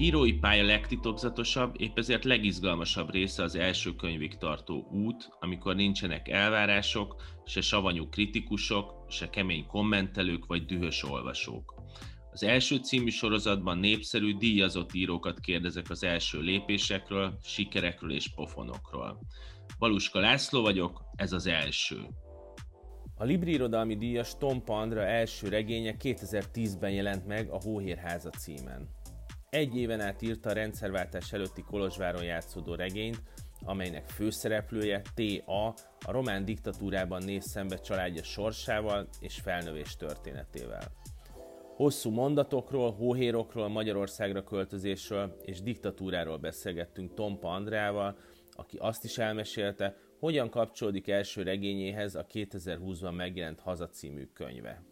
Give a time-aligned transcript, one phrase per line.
[0.00, 7.22] írói pálya legtitokzatosabb, épp ezért legizgalmasabb része az első könyvig tartó út, amikor nincsenek elvárások,
[7.44, 11.74] se savanyú kritikusok, se kemény kommentelők vagy dühös olvasók.
[12.32, 19.20] Az első című sorozatban népszerű, díjazott írókat kérdezek az első lépésekről, sikerekről és pofonokról.
[19.78, 21.96] Valuska László vagyok, ez az első.
[23.14, 28.99] A Libri Irodalmi Díjas Tom Pandra első regénye 2010-ben jelent meg a Hóhérháza címen.
[29.50, 33.22] Egy éven át írta a rendszerváltás előtti Kolozsváron játszódó regényt,
[33.64, 35.66] amelynek főszereplője T.A.
[36.06, 40.82] a román diktatúrában néz szembe családja sorsával és felnövés történetével.
[41.76, 48.16] Hosszú mondatokról, hóhérokról, Magyarországra költözésről és diktatúráról beszélgettünk Tompa Andrával,
[48.52, 54.89] aki azt is elmesélte, hogyan kapcsolódik első regényéhez a 2020-ban megjelent Haza című könyve.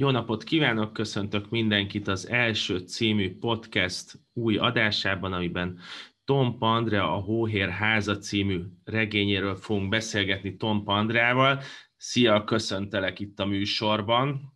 [0.00, 5.78] Jó napot kívánok, köszöntök mindenkit az első című podcast új adásában, amiben
[6.24, 11.62] Tom Pandrea a Hóhér háza című regényéről fogunk beszélgetni Tom Pandreával.
[11.96, 14.52] Szia, köszöntelek itt a műsorban.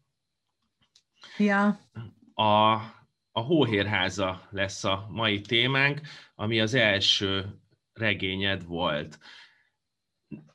[1.38, 1.78] Ja.
[2.34, 2.72] A,
[3.32, 6.00] a Hóhérháza lesz a mai témánk,
[6.34, 7.60] ami az első
[7.92, 9.18] regényed volt.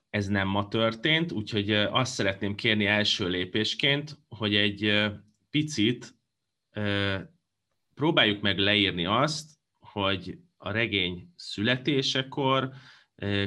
[0.09, 5.11] Ez nem ma történt, úgyhogy azt szeretném kérni első lépésként, hogy egy
[5.49, 6.15] picit
[7.93, 12.73] próbáljuk meg leírni azt, hogy a regény születésekor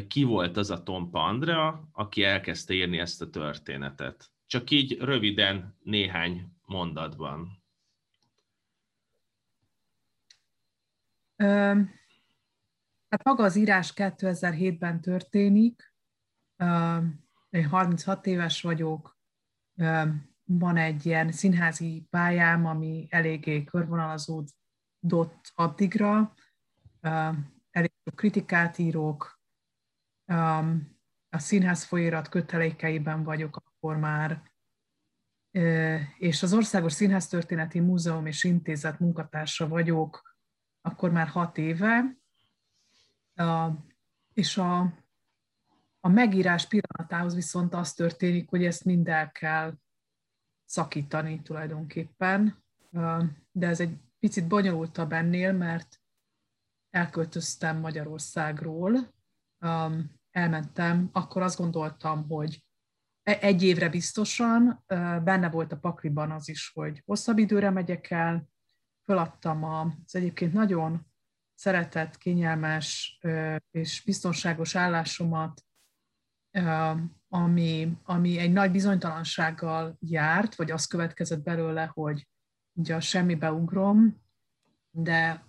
[0.08, 4.32] ki volt az a Tompa Andrea, aki elkezdte írni ezt a történetet.
[4.46, 7.62] Csak így röviden néhány mondatban.
[13.08, 15.91] Hát maga az írás 2007-ben történik,
[17.50, 19.18] én 36 éves vagyok,
[20.44, 26.34] van egy ilyen színházi pályám, ami eléggé körvonalazódott addigra,
[27.70, 29.40] elég sok kritikát írok,
[31.28, 34.42] a színház folyóirat kötelékeiben vagyok akkor már,
[36.18, 40.36] és az Országos Színháztörténeti Múzeum és Intézet munkatársa vagyok,
[40.80, 42.16] akkor már hat éve,
[44.32, 45.01] és a,
[46.04, 49.74] a megírás pillanatához viszont az történik, hogy ezt mind el kell
[50.64, 52.64] szakítani tulajdonképpen,
[53.52, 56.00] de ez egy picit bonyolultabb ennél, mert
[56.90, 59.14] elköltöztem Magyarországról,
[60.30, 62.64] elmentem, akkor azt gondoltam, hogy
[63.22, 64.84] e-, egy évre biztosan,
[65.24, 68.48] benne volt a pakliban az is, hogy hosszabb időre megyek el,
[69.04, 71.06] föladtam az egyébként nagyon
[71.54, 73.18] szeretett, kényelmes
[73.70, 75.64] és biztonságos állásomat,
[77.28, 82.28] ami, ami egy nagy bizonytalansággal járt, vagy az következett belőle, hogy
[82.72, 84.22] ugye a semmibe ugrom,
[84.90, 85.46] de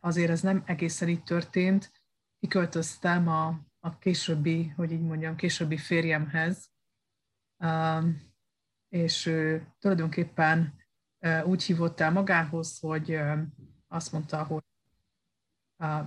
[0.00, 1.92] azért ez nem egészen így történt.
[2.38, 6.70] Kiköltöztem a, a későbbi, hogy így mondjam, későbbi férjemhez,
[8.88, 10.74] és ő tulajdonképpen
[11.44, 13.18] úgy hívott el magához, hogy
[13.88, 14.62] azt mondta, hogy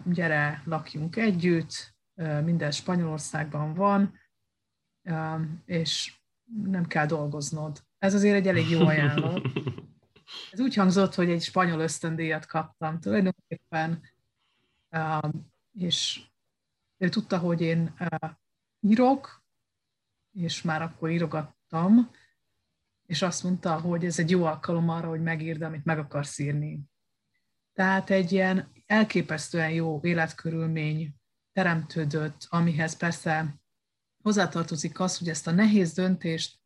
[0.05, 1.94] gyere, lakjunk együtt,
[2.43, 4.19] minden Spanyolországban van,
[5.65, 6.15] és
[6.63, 7.83] nem kell dolgoznod.
[7.97, 9.41] Ez azért egy elég jó ajánlat.
[10.51, 14.01] Ez úgy hangzott, hogy egy spanyol ösztöndíjat kaptam tulajdonképpen,
[15.73, 16.21] és
[16.97, 17.93] ő tudta, hogy én
[18.79, 19.43] írok,
[20.31, 22.11] és már akkor írogattam,
[23.05, 26.81] és azt mondta, hogy ez egy jó alkalom arra, hogy megírd, amit meg akarsz írni.
[27.73, 31.15] Tehát egy ilyen elképesztően jó életkörülmény
[31.55, 33.55] teremtődött, amihez persze
[34.23, 36.59] hozzátartozik az, hogy ezt a nehéz döntést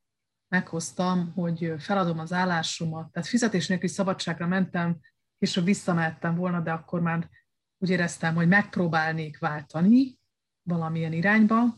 [0.47, 3.11] meghoztam, hogy feladom az állásomat.
[3.11, 4.99] Tehát fizetés nélküli szabadságra mentem,
[5.37, 7.29] később visszamehettem volna, de akkor már
[7.77, 10.19] úgy éreztem, hogy megpróbálnék váltani
[10.61, 11.77] valamilyen irányba.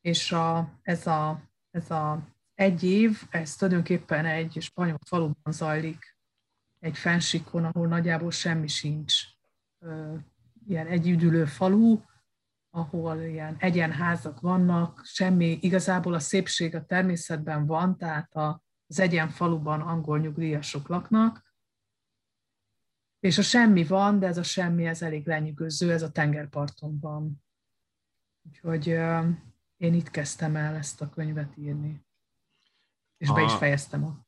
[0.00, 6.16] És a, ez, a, ez a egy év, ez tulajdonképpen egy spanyol faluban zajlik,
[6.80, 9.14] egy fensikon, ahol nagyjából semmi sincs.
[10.66, 12.00] Ilyen együdülő falu,
[12.70, 18.34] ahol ilyen egyenházak vannak, semmi, igazából a szépség a természetben van, tehát
[18.86, 21.54] az egyen faluban angol nyugdíjasok laknak,
[23.20, 27.44] és a semmi van, de ez a semmi, ez elég lenyűgöző, ez a tengerparton van.
[28.42, 28.86] Úgyhogy
[29.76, 32.06] én itt kezdtem el ezt a könyvet írni.
[33.16, 34.24] És be is fejeztem a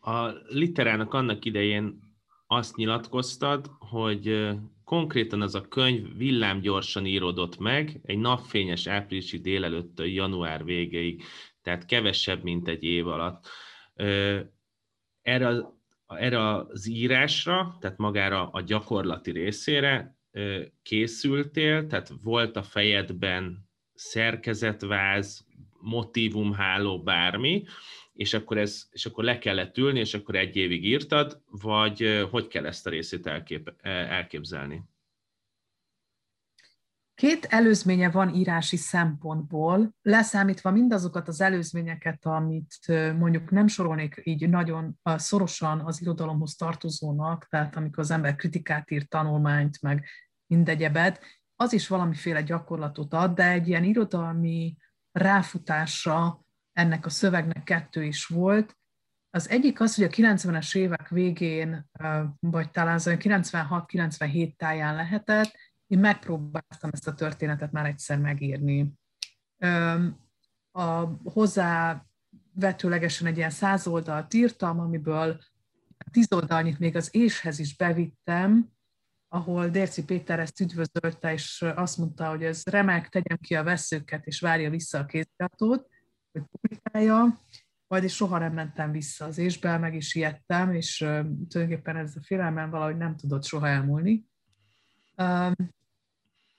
[0.00, 1.98] a literának annak idején
[2.46, 4.26] azt nyilatkoztad, hogy
[4.84, 11.22] konkrétan az a könyv villámgyorsan íródott meg, egy napfényes áprilisi délelőttől január végéig,
[11.62, 13.46] tehát kevesebb, mint egy év alatt.
[15.22, 15.72] Erre
[16.06, 20.16] erre az írásra, tehát magára a gyakorlati részére
[20.82, 25.46] készültél, tehát volt a fejedben szerkezetváz,
[25.84, 27.64] motivumháló, bármi,
[28.12, 32.46] és akkor, ez, és akkor le kellett ülni, és akkor egy évig írtad, vagy hogy
[32.46, 34.82] kell ezt a részét elkép, elképzelni?
[37.14, 42.76] Két előzménye van írási szempontból, leszámítva mindazokat az előzményeket, amit
[43.18, 49.08] mondjuk nem sorolnék így nagyon szorosan az irodalomhoz tartozónak, tehát amikor az ember kritikát ír,
[49.08, 50.04] tanulmányt, meg
[50.46, 51.20] mindegyebet,
[51.56, 54.76] az is valamiféle gyakorlatot ad, de egy ilyen irodalmi
[55.14, 58.76] ráfutása ennek a szövegnek kettő is volt.
[59.30, 61.90] Az egyik az, hogy a 90-es évek végén,
[62.40, 65.52] vagy talán az 96-97 táján lehetett,
[65.86, 68.92] én megpróbáltam ezt a történetet már egyszer megírni.
[70.70, 72.04] A hozzá
[72.52, 75.40] vetőlegesen egy ilyen száz oldalt írtam, amiből
[76.10, 78.73] tíz oldalnyit még az éshez is bevittem,
[79.34, 84.26] ahol Dérci Péter ezt üdvözölte, és azt mondta, hogy ez remek, tegyem ki a veszőket,
[84.26, 85.88] és várja vissza a kéziratot,
[86.32, 87.40] hogy publikálja,
[87.86, 90.96] majd is soha nem mentem vissza az ésbe, meg is ijedtem, és
[91.48, 94.26] tulajdonképpen ez a félelmem valahogy nem tudott soha elmúlni.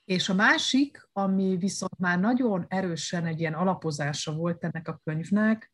[0.06, 5.71] És a másik, ami viszont már nagyon erősen egy ilyen alapozása volt ennek a könyvnek,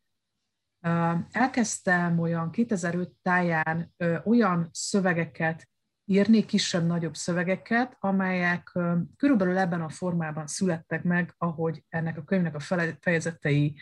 [1.30, 3.94] elkezdtem olyan 2005 táján
[4.24, 5.70] olyan szövegeket
[6.12, 8.78] írni, kisebb-nagyobb szövegeket, amelyek
[9.16, 13.76] körülbelül ebben a formában születtek meg, ahogy ennek a könyvnek a fejezetei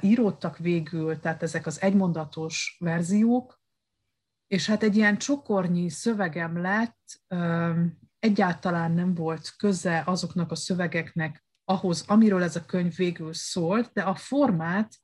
[0.00, 3.60] íródtak végül, tehát ezek az egymondatos verziók,
[4.46, 7.22] és hát egy ilyen csokornyi szövegem lett,
[8.18, 14.02] egyáltalán nem volt köze azoknak a szövegeknek ahhoz, amiről ez a könyv végül szólt, de
[14.02, 14.94] a formát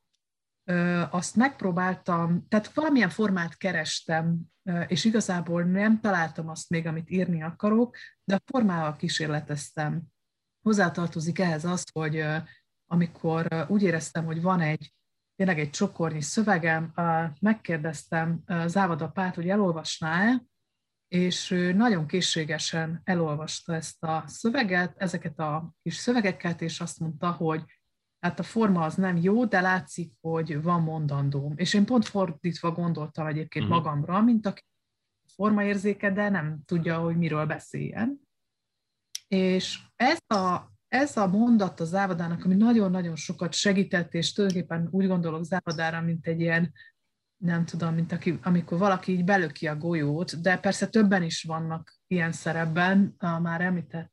[1.11, 4.39] azt megpróbáltam, tehát valamilyen formát kerestem,
[4.87, 10.03] és igazából nem találtam azt még, amit írni akarok, de a formával kísérleteztem.
[10.63, 12.25] Hozzátartozik ehhez az, hogy
[12.87, 14.95] amikor úgy éreztem, hogy van egy
[15.37, 16.93] tényleg egy csokornyi szövegem,
[17.41, 20.43] megkérdeztem Závada Pát, hogy elolvasná-e,
[21.09, 27.31] és ő nagyon készségesen elolvasta ezt a szöveget, ezeket a kis szövegeket, és azt mondta,
[27.31, 27.74] hogy
[28.25, 31.53] hát a forma az nem jó, de látszik, hogy van mondandóm.
[31.57, 33.83] És én pont fordítva gondoltam egyébként uh-huh.
[33.83, 34.63] magamra, mint aki
[35.35, 38.21] formaérzéke, de nem tudja, hogy miről beszéljen.
[39.29, 45.07] És ez a, ez a mondat az Závadának, ami nagyon-nagyon sokat segített, és tulajdonképpen úgy
[45.07, 46.73] gondolok Závadára, mint egy ilyen,
[47.37, 51.95] nem tudom, mint aki, amikor valaki így belöki a golyót, de persze többen is vannak
[52.07, 54.13] ilyen szerepben, a már említett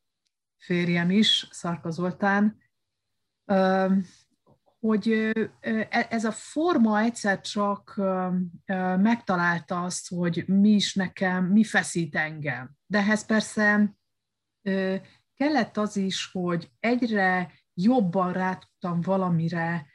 [0.58, 2.61] férjem is, Szarka Zoltán,
[4.80, 8.02] hogy e, ez a forma egyszer csak
[8.98, 12.72] megtalálta azt, hogy mi is nekem, mi feszít engem.
[12.86, 13.96] De ehhez persze
[15.36, 19.86] kellett az is, hogy egyre jobban rá tudtam valamire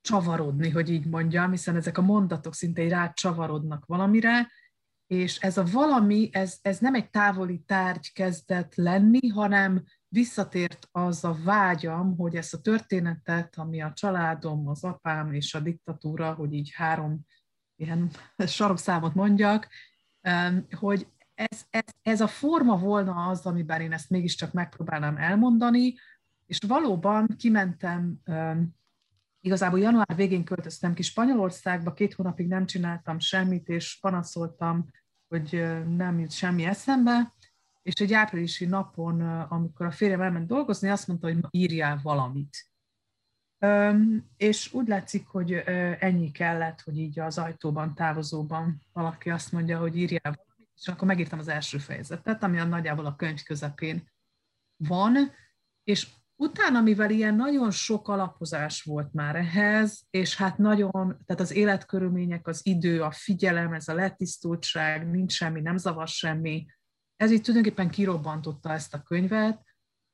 [0.00, 4.50] csavarodni, hogy így mondjam, hiszen ezek a mondatok szinte rá csavarodnak valamire,
[5.06, 9.84] és ez a valami, ez, ez nem egy távoli tárgy kezdett lenni, hanem
[10.14, 15.60] visszatért az a vágyam, hogy ezt a történetet, ami a családom, az apám és a
[15.60, 17.26] diktatúra, hogy így három
[17.76, 18.10] ilyen
[18.46, 19.68] sarokszámot mondjak,
[20.76, 25.94] hogy ez, ez, ez a forma volna az, amiben én ezt mégiscsak megpróbálnám elmondani,
[26.46, 28.18] és valóban kimentem,
[29.40, 34.86] igazából január végén költöztem ki Spanyolországba, két hónapig nem csináltam semmit, és panaszoltam,
[35.28, 37.34] hogy nem jut semmi eszembe,
[37.84, 42.68] és egy áprilisi napon, amikor a férjem elment dolgozni, azt mondta, hogy írjál valamit.
[44.36, 45.52] És úgy látszik, hogy
[45.98, 51.08] ennyi kellett, hogy így az ajtóban, távozóban valaki azt mondja, hogy írjál valamit, és akkor
[51.08, 54.12] megírtam az első fejezetet, ami a nagyjából a könyv közepén
[54.76, 55.16] van,
[55.82, 61.52] és utána, mivel ilyen nagyon sok alapozás volt már ehhez, és hát nagyon, tehát az
[61.52, 66.66] életkörülmények, az idő, a figyelem, ez a letisztultság, nincs semmi, nem zavar semmi,
[67.16, 69.62] ez így tulajdonképpen kirobbantotta ezt a könyvet.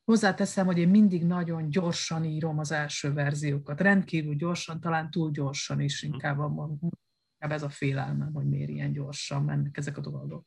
[0.04, 5.80] Hozzáteszem, hogy én mindig nagyon gyorsan írom az első verziókat, rendkívül gyorsan, talán túl gyorsan
[5.80, 6.68] is, inkább, a,
[7.32, 10.46] inkább ez a félelmem, hogy miért ilyen gyorsan mennek ezek a dolgok.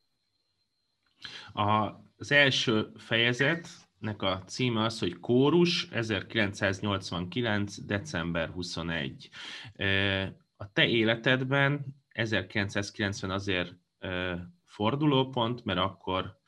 [1.53, 7.79] A, az első fejezetnek a címe az, hogy Kórus 1989.
[7.85, 9.29] december 21.
[10.55, 13.75] A te életedben 1990 azért
[14.65, 16.41] fordulópont, mert akkor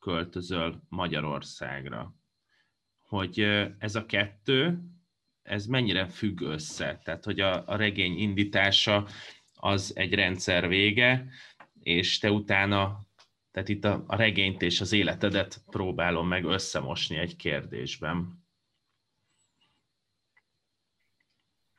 [0.00, 2.14] költözöl Magyarországra.
[3.00, 3.40] Hogy
[3.78, 4.80] ez a kettő,
[5.42, 7.00] ez mennyire függ össze?
[7.04, 9.06] Tehát, hogy a, a regény indítása
[9.54, 11.28] az egy rendszer vége,
[11.82, 13.06] és te utána,
[13.50, 18.44] tehát itt a, a regényt és az életedet próbálom meg összemosni egy kérdésben.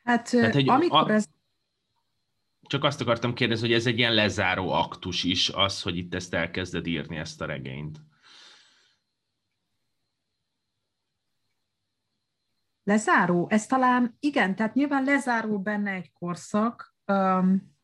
[0.04, 1.30] Hát, hát egy, amikor a, ez...
[2.62, 6.34] Csak azt akartam kérdezni, hogy ez egy ilyen lezáró aktus is, az, hogy itt ezt
[6.34, 8.00] elkezded írni, ezt a regényt.
[12.92, 13.48] Lezáró?
[13.50, 17.76] Ez talán, igen, tehát nyilván lezáró benne egy korszak, um,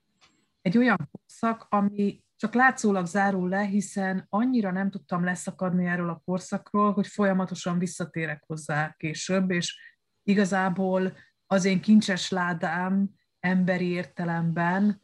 [0.62, 6.22] egy olyan korszak, ami csak látszólag zárul le, hiszen annyira nem tudtam leszakadni erről a
[6.26, 9.80] korszakról, hogy folyamatosan visszatérek hozzá később, és
[10.24, 11.14] igazából
[11.46, 13.10] az én kincses ládám
[13.40, 15.02] emberi értelemben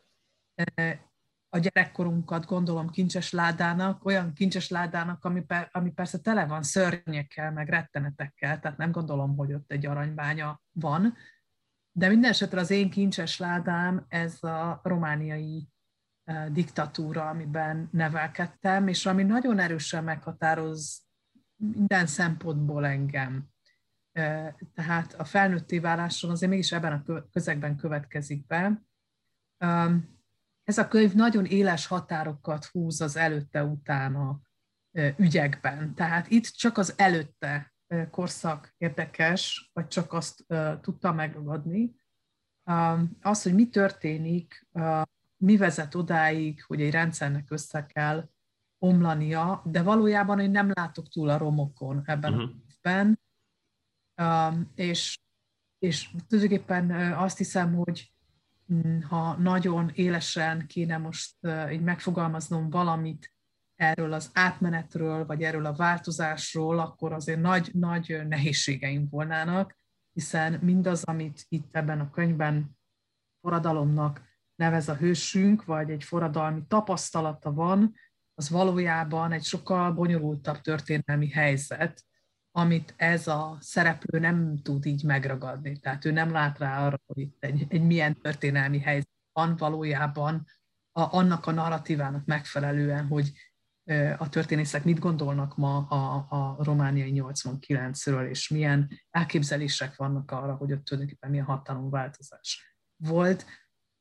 [1.54, 7.52] a gyerekkorunkat gondolom kincses ládának, olyan kincses ládának, ami, per, ami persze tele van szörnyekkel,
[7.52, 11.16] meg rettenetekkel, tehát nem gondolom, hogy ott egy aranybánya van,
[11.92, 15.68] de minden esetre az én kincses ládám ez a romániai
[16.52, 21.02] diktatúra, amiben nevelkedtem, és ami nagyon erősen meghatároz
[21.56, 23.48] minden szempontból engem.
[24.74, 28.82] Tehát a felnőtté váláson azért mégis ebben a közegben következik be.
[30.64, 34.40] Ez a könyv nagyon éles határokat húz az előtte-utána
[35.18, 35.96] ügyekben.
[35.96, 37.74] Tehát itt csak az előtte
[38.12, 40.46] korszak érdekes, vagy csak azt
[40.82, 41.96] tudta megragadni.
[43.22, 44.68] Az, hogy mi történik,
[45.38, 48.30] mi vezet odáig, hogy egy rendszernek össze kell
[48.80, 52.50] omlania, de valójában én nem látok túl a romokon ebben uh-huh.
[52.50, 53.20] a könyvben,
[54.76, 55.20] és,
[55.80, 58.13] és tulajdonképpen azt hiszem, hogy
[59.10, 61.36] ha nagyon élesen kéne most
[61.72, 63.34] így megfogalmaznom valamit
[63.76, 69.78] erről az átmenetről, vagy erről a változásról, akkor azért nagy, nagy nehézségeim volnának,
[70.14, 72.78] hiszen mindaz, amit itt ebben a könyvben
[73.42, 74.22] forradalomnak
[74.56, 77.94] nevez a hősünk, vagy egy forradalmi tapasztalata van,
[78.34, 82.04] az valójában egy sokkal bonyolultabb történelmi helyzet,
[82.56, 85.80] amit ez a szereplő nem tud így megragadni.
[85.80, 90.46] Tehát ő nem lát rá arra, hogy itt egy, egy milyen történelmi helyzet van valójában
[90.92, 93.32] a, annak a narratívának megfelelően, hogy
[94.18, 100.72] a történészek mit gondolnak ma a, a romániai 89-ről, és milyen elképzelések vannak arra, hogy
[100.72, 103.46] ott tulajdonképpen milyen hatalomváltozás volt.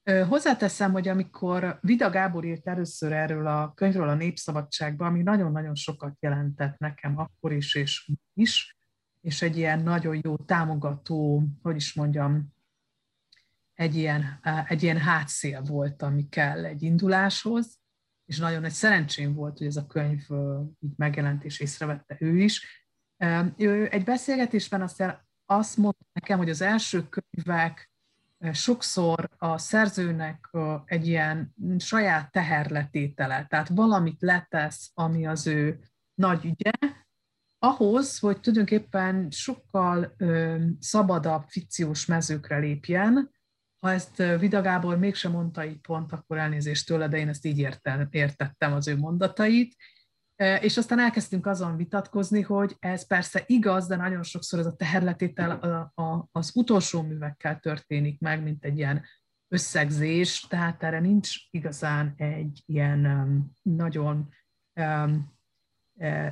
[0.04, 6.16] Hozzáteszem, hogy amikor Vida Gábor írt először erről a könyvről a Népszabadságban, ami nagyon-nagyon sokat
[6.20, 8.76] jelentett nekem akkor is és is,
[9.20, 12.52] és egy ilyen nagyon jó támogató, hogy is mondjam,
[13.74, 17.80] egy ilyen, egy ilyen hátszél volt, ami kell egy induláshoz,
[18.24, 20.26] és nagyon nagy szerencsém volt, hogy ez a könyv
[20.78, 22.86] így megjelent és észrevette ő is.
[23.56, 25.04] Ő egy beszélgetésben azt,
[25.46, 27.91] azt mondta nekem, hogy az első könyvek
[28.52, 30.50] sokszor a szerzőnek
[30.84, 35.78] egy ilyen saját teherletétele, tehát valamit letesz, ami az ő
[36.14, 36.70] nagy ügye,
[37.58, 40.16] ahhoz, hogy tulajdonképpen sokkal
[40.78, 43.30] szabadabb fikciós mezőkre lépjen,
[43.78, 47.68] ha ezt Vida Gábor mégsem mondta így pont, akkor elnézést tőle, de én ezt így
[48.10, 49.76] értettem az ő mondatait,
[50.60, 55.50] és aztán elkezdtünk azon vitatkozni, hogy ez persze igaz, de nagyon sokszor ez a teherletétel
[56.32, 59.04] az utolsó művekkel történik meg, mint egy ilyen
[59.48, 63.00] összegzés, tehát erre nincs igazán egy ilyen
[63.62, 64.28] nagyon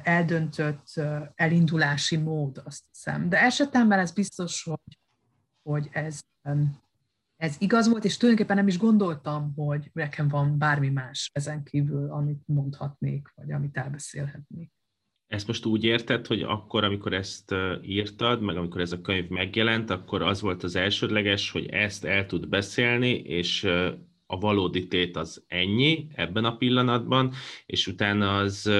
[0.02, 0.86] eldöntött
[1.34, 3.28] elindulási mód, azt hiszem.
[3.28, 4.98] De esetemben ez biztos, hogy,
[5.62, 6.20] hogy ez
[7.40, 12.10] ez igaz volt, és tulajdonképpen nem is gondoltam, hogy nekem van bármi más ezen kívül,
[12.10, 14.72] amit mondhatnék, vagy amit elbeszélhetnék.
[15.26, 19.90] Ezt most úgy érted, hogy akkor, amikor ezt írtad, meg amikor ez a könyv megjelent,
[19.90, 23.64] akkor az volt az elsődleges, hogy ezt el tud beszélni, és
[24.26, 27.32] a valódi tét az ennyi ebben a pillanatban,
[27.66, 28.70] és utána az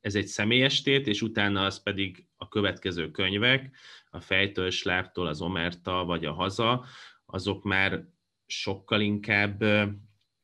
[0.00, 3.76] ez egy személyes tét, és utána az pedig a következő könyvek,
[4.10, 6.84] a Fejtől, Sláptól, az Omerta, vagy a Haza,
[7.32, 8.04] azok már
[8.46, 9.62] sokkal inkább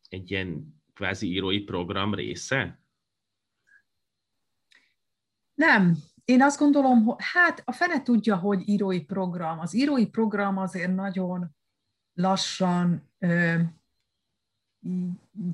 [0.08, 2.80] egy ilyen kvázi írói program része?
[5.54, 5.96] Nem.
[6.24, 9.58] Én azt gondolom, hogy hát a fene tudja, hogy írói program.
[9.58, 11.56] Az írói program azért nagyon
[12.14, 13.54] lassan ö,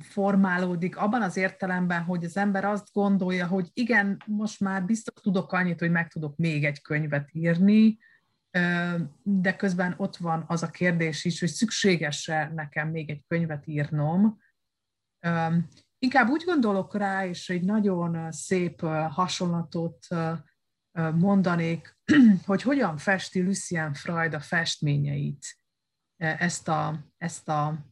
[0.00, 5.52] formálódik, abban az értelemben, hogy az ember azt gondolja, hogy igen, most már biztos tudok
[5.52, 7.98] annyit, hogy meg tudok még egy könyvet írni,
[9.22, 14.38] de közben ott van az a kérdés is, hogy szükséges-e nekem még egy könyvet írnom.
[15.98, 18.80] Inkább úgy gondolok rá, és egy nagyon szép
[19.10, 20.06] hasonlatot
[21.14, 21.98] mondanék,
[22.46, 25.58] hogy hogyan festi Lucien Freud a festményeit,
[26.16, 27.86] ezt a, ezt a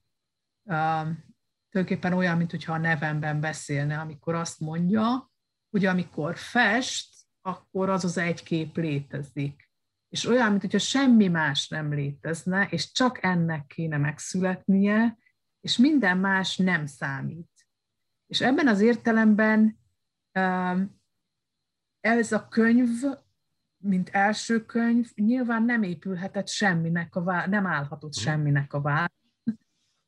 [1.68, 5.30] tulajdonképpen olyan, mintha a nevemben beszélne, amikor azt mondja,
[5.70, 9.71] hogy amikor fest, akkor az az egy kép létezik.
[10.12, 15.18] És olyan, mintha semmi más nem létezne, és csak ennek kéne megszületnie,
[15.60, 17.66] és minden más nem számít.
[18.26, 19.78] És ebben az értelemben
[22.00, 22.88] ez a könyv,
[23.76, 28.22] mint első könyv, nyilván nem épülhetett semminek a vá- nem állhatott mhm.
[28.22, 29.12] semminek a vár,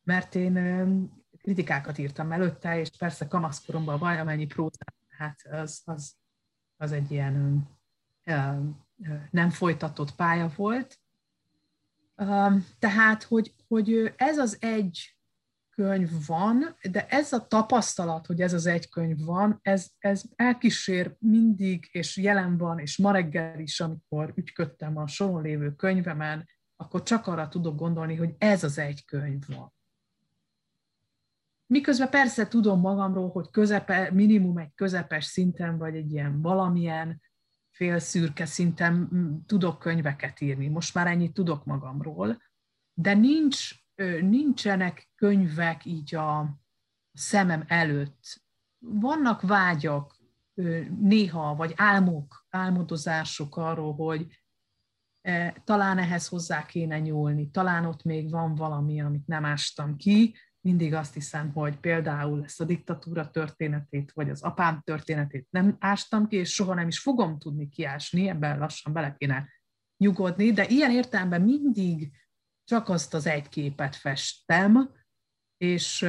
[0.03, 6.17] mert én kritikákat írtam előtte, és persze kamaszkoromban valamennyi prózát, hát az, az,
[6.77, 7.69] az egy ilyen
[9.31, 10.99] nem folytatott pálya volt.
[12.79, 15.17] Tehát, hogy, hogy ez az egy
[15.71, 21.17] könyv van, de ez a tapasztalat, hogy ez az egy könyv van, ez, ez elkísér
[21.19, 27.03] mindig, és jelen van, és ma reggel is, amikor ügyködtem a soron lévő könyvemen, akkor
[27.03, 29.73] csak arra tudok gondolni, hogy ez az egy könyv van.
[31.67, 37.21] Miközben persze tudom magamról, hogy közepe, minimum egy közepes szinten, vagy egy ilyen valamilyen
[37.75, 39.09] félszürke szinten
[39.47, 40.69] tudok könyveket írni.
[40.69, 42.43] Most már ennyit tudok magamról,
[42.95, 43.71] de nincs,
[44.21, 46.61] nincsenek könyvek így a
[47.13, 48.43] szemem előtt.
[48.79, 50.23] Vannak vágyak
[50.99, 54.27] néha, vagy álmok, álmodozások arról, hogy
[55.65, 60.95] talán ehhez hozzá kéne nyúlni, talán ott még van valami, amit nem ástam ki, mindig
[60.95, 66.37] azt hiszem, hogy például ezt a diktatúra történetét, vagy az apám történetét nem ástam ki,
[66.37, 69.49] és soha nem is fogom tudni kiásni, ebben lassan bele kéne
[69.97, 72.13] nyugodni, de ilyen értelemben mindig
[72.65, 74.91] csak azt az egy képet festem,
[75.57, 76.07] és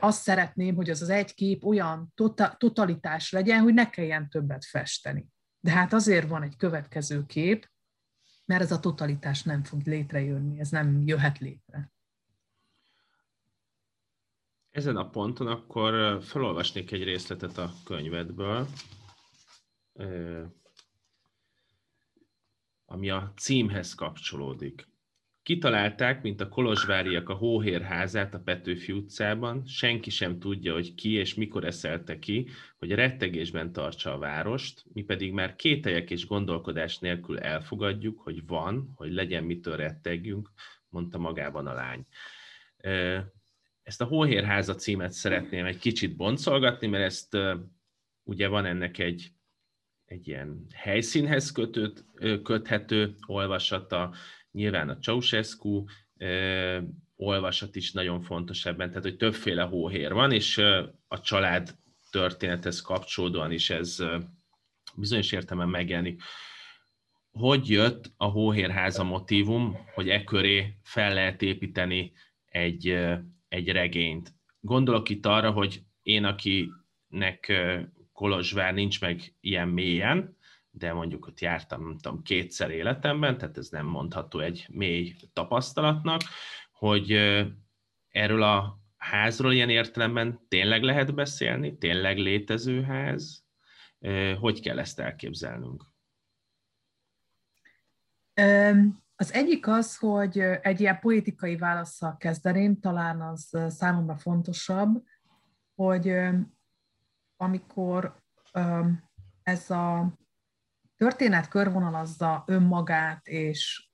[0.00, 4.64] azt szeretném, hogy az az egy kép olyan tota-, totalitás legyen, hogy ne kelljen többet
[4.64, 5.26] festeni.
[5.60, 7.70] De hát azért van egy következő kép,
[8.44, 11.92] mert ez a totalitás nem fog létrejönni, ez nem jöhet létre.
[14.74, 18.66] Ezen a ponton akkor felolvasnék egy részletet a könyvedből,
[22.84, 24.88] ami a címhez kapcsolódik.
[25.42, 31.12] Kitalálták, mint a kolozsváriak a Hóhér házát a Petőfi utcában, senki sem tudja, hogy ki
[31.12, 36.98] és mikor eszelte ki, hogy rettegésben tartsa a várost, mi pedig már kételyek és gondolkodás
[36.98, 40.50] nélkül elfogadjuk, hogy van, hogy legyen mitől rettegjünk,
[40.88, 42.06] mondta magában a lány
[43.84, 47.36] ezt a Hóhérháza címet szeretném egy kicsit boncolgatni, mert ezt
[48.22, 49.32] ugye van ennek egy,
[50.04, 52.04] egy ilyen helyszínhez kötött,
[52.42, 54.14] köthető olvasata,
[54.50, 55.84] nyilván a Ceausescu
[57.16, 60.58] olvasat is nagyon fontos ebben, tehát hogy többféle hóhér van, és
[61.06, 61.76] a család
[62.10, 63.98] történethez kapcsolódóan is ez
[64.96, 66.22] bizonyos értelemben megjelenik.
[67.30, 72.12] Hogy jött a hóhérháza motívum, hogy e köré fel lehet építeni
[72.46, 73.04] egy,
[73.54, 74.34] egy regényt.
[74.60, 77.52] Gondolok itt arra, hogy én, akinek
[78.12, 80.36] Kolozsvár nincs meg ilyen mélyen,
[80.70, 86.20] de mondjuk ott jártam, nem tudom, kétszer életemben, tehát ez nem mondható egy mély tapasztalatnak,
[86.72, 87.12] hogy
[88.08, 93.44] erről a házról ilyen értelemben tényleg lehet beszélni, tényleg létező ház,
[94.38, 95.84] hogy kell ezt elképzelnünk?
[99.16, 105.04] Az egyik az, hogy egy ilyen politikai válaszsal kezdeném, talán az számomra fontosabb,
[105.74, 106.16] hogy
[107.36, 108.22] amikor
[109.42, 110.14] ez a
[110.96, 113.90] történet körvonalazza önmagát, és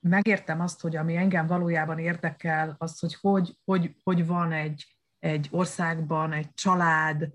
[0.00, 5.48] megértem azt, hogy ami engem valójában érdekel, az, hogy hogy, hogy, hogy van egy, egy
[5.50, 7.30] országban egy család,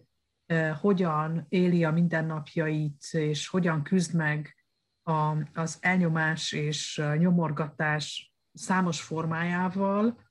[0.79, 4.58] hogyan éli a mindennapjait, és hogyan küzd meg
[5.03, 10.27] a, az elnyomás és nyomorgatás számos formájával,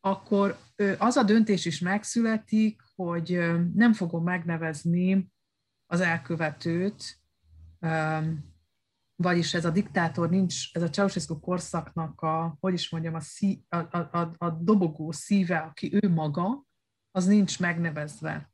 [0.00, 0.56] akkor
[0.98, 3.38] az a döntés is megszületik, hogy
[3.74, 5.28] nem fogom megnevezni
[5.86, 7.20] az elkövetőt,
[9.16, 13.64] vagyis ez a diktátor nincs, ez a Ceausescu korszaknak a, hogy is mondjam, a, szí,
[13.68, 16.64] a, a, a dobogó szíve, aki ő maga,
[17.10, 18.50] az nincs megnevezve.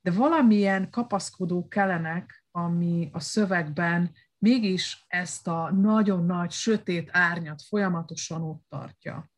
[0.00, 4.12] De valamilyen kapaszkodó kellenek, ami a szövegben
[4.44, 9.30] mégis ezt a nagyon nagy, sötét árnyat folyamatosan ott tartja.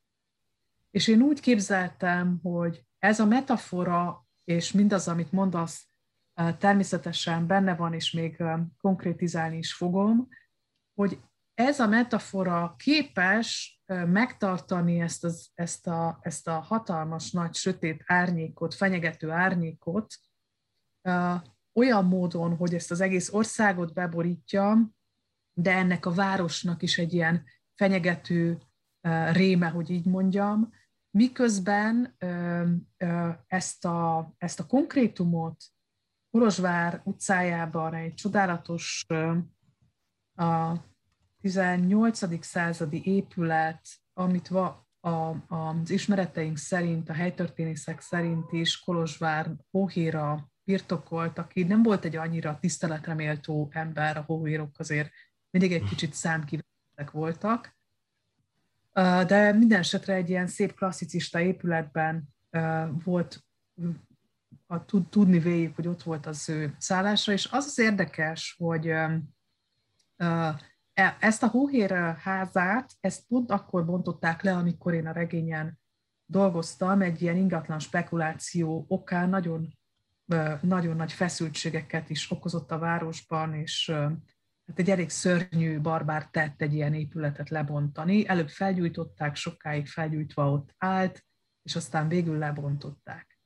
[0.91, 5.89] És én úgy képzeltem, hogy ez a metafora, és mindaz, amit mondasz,
[6.59, 8.43] természetesen benne van, és még
[8.81, 10.29] konkrétizálni is fogom,
[10.95, 11.21] hogy
[11.55, 18.75] ez a metafora képes megtartani ezt, az, ezt, a, ezt a hatalmas, nagy, sötét árnyékot,
[18.75, 20.15] fenyegető árnyékot,
[21.77, 24.95] olyan módon, hogy ezt az egész országot beborítja,
[25.59, 28.59] de ennek a városnak is egy ilyen fenyegető
[29.33, 30.73] réme, hogy így mondjam,
[31.11, 32.17] miközben
[33.47, 35.65] ezt a, ezt a konkrétumot
[36.31, 39.07] Kolozsvár utcájában egy csodálatos
[40.35, 40.75] a
[41.41, 42.45] 18.
[42.45, 51.39] századi épület, amit va, a, az ismereteink szerint, a helytörténészek szerint is Kolozsvár Hóhéra birtokolt,
[51.39, 55.11] aki nem volt egy annyira tiszteletreméltó ember, a hóhérok azért
[55.59, 57.77] mindig egy kicsit számkivettek voltak,
[59.27, 62.29] de minden esetre egy ilyen szép klasszicista épületben
[63.05, 63.45] volt,
[64.67, 69.21] a, tudni véljük, hogy ott volt az ő szállása, és az az érdekes, hogy e,
[71.21, 75.79] ezt a hóhér házát, ezt pont akkor bontották le, amikor én a regényen
[76.27, 79.79] dolgoztam, egy ilyen ingatlan spekuláció okán nagyon,
[80.61, 83.93] nagyon nagy feszültségeket is okozott a városban, és
[84.67, 88.29] hát egy elég szörnyű barbár tett egy ilyen épületet lebontani.
[88.29, 91.25] Előbb felgyújtották, sokáig felgyújtva ott állt,
[91.63, 93.39] és aztán végül lebontották.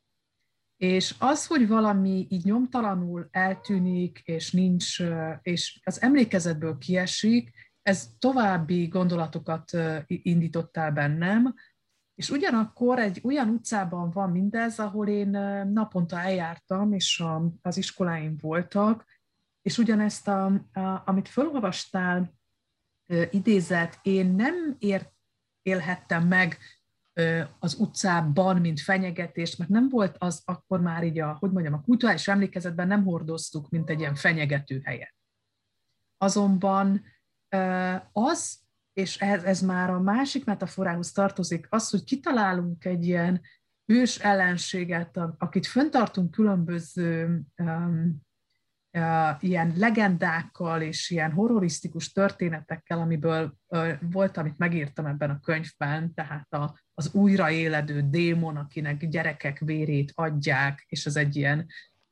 [0.76, 5.00] És az, hogy valami így nyomtalanul eltűnik, és nincs,
[5.42, 7.50] és az emlékezetből kiesik,
[7.82, 9.70] ez további gondolatokat
[10.06, 11.54] indított el bennem,
[12.14, 15.28] és ugyanakkor egy olyan utcában van mindez, ahol én
[15.72, 17.24] naponta eljártam, és
[17.62, 19.04] az iskoláim voltak,
[19.62, 22.38] és ugyanezt, a, a, amit felolvastál,
[23.30, 25.12] idézet, én nem ért,
[25.62, 26.58] élhettem meg
[27.58, 31.80] az utcában, mint fenyegetést, mert nem volt az akkor már így a, hogy mondjam, a
[31.80, 35.14] kulturális emlékezetben nem hordoztuk, mint egy ilyen fenyegető helyet.
[36.18, 37.04] Azonban
[38.12, 38.60] az,
[38.92, 43.40] és ez, ez már a másik metaforához tartozik, az, hogy kitalálunk egy ilyen
[43.84, 48.28] ős ellenséget, akit föntartunk különböző um,
[49.40, 53.54] ilyen legendákkal és ilyen horrorisztikus történetekkel, amiből
[54.00, 60.84] volt, amit megírtam ebben a könyvben, tehát a, az újraéledő démon, akinek gyerekek vérét adják,
[60.88, 61.66] és ez egy ilyen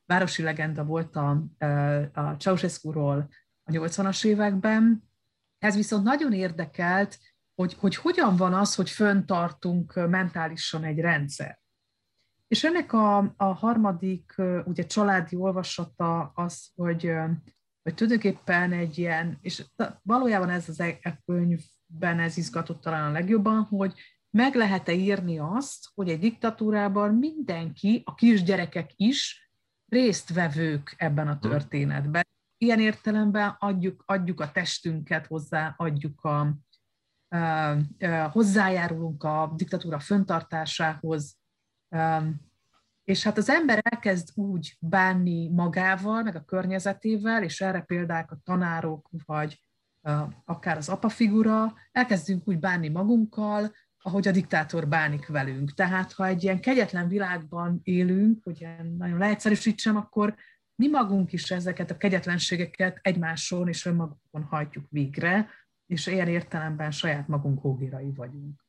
[0.05, 1.29] városi legenda volt a,
[2.13, 3.29] a Ceausescu-ról
[3.63, 5.03] a 80-as években.
[5.57, 7.19] Ez viszont nagyon érdekelt,
[7.55, 11.58] hogy, hogy hogyan van az, hogy föntartunk mentálisan egy rendszer.
[12.49, 14.35] És ennek a, a harmadik
[14.65, 17.11] ugye családi olvasata az, hogy,
[17.81, 19.65] hogy tulajdonképpen egy ilyen, és
[20.01, 23.93] valójában ez az e, e könyvben ez izgatott talán a legjobban, hogy
[24.29, 29.51] meg lehet-e írni azt, hogy egy diktatúrában mindenki, a kisgyerekek is
[29.85, 32.27] résztvevők ebben a történetben.
[32.57, 36.57] Ilyen értelemben adjuk, adjuk a testünket hozzá, adjuk a,
[38.31, 41.38] hozzájárulunk a diktatúra föntartásához,
[43.03, 48.39] és hát az ember elkezd úgy bánni magával, meg a környezetével, és erre példák a
[48.43, 49.63] tanárok, vagy
[50.45, 53.71] akár az apa figura, elkezdünk úgy bánni magunkkal,
[54.01, 55.73] ahogy a diktátor bánik velünk.
[55.73, 60.35] Tehát ha egy ilyen kegyetlen világban élünk, hogy ilyen nagyon leegyszerűsítsem, akkor
[60.75, 65.49] mi magunk is ezeket a kegyetlenségeket egymáson és önmagunkon hajtjuk végre,
[65.85, 68.65] és ilyen értelemben saját magunk hógirai vagyunk.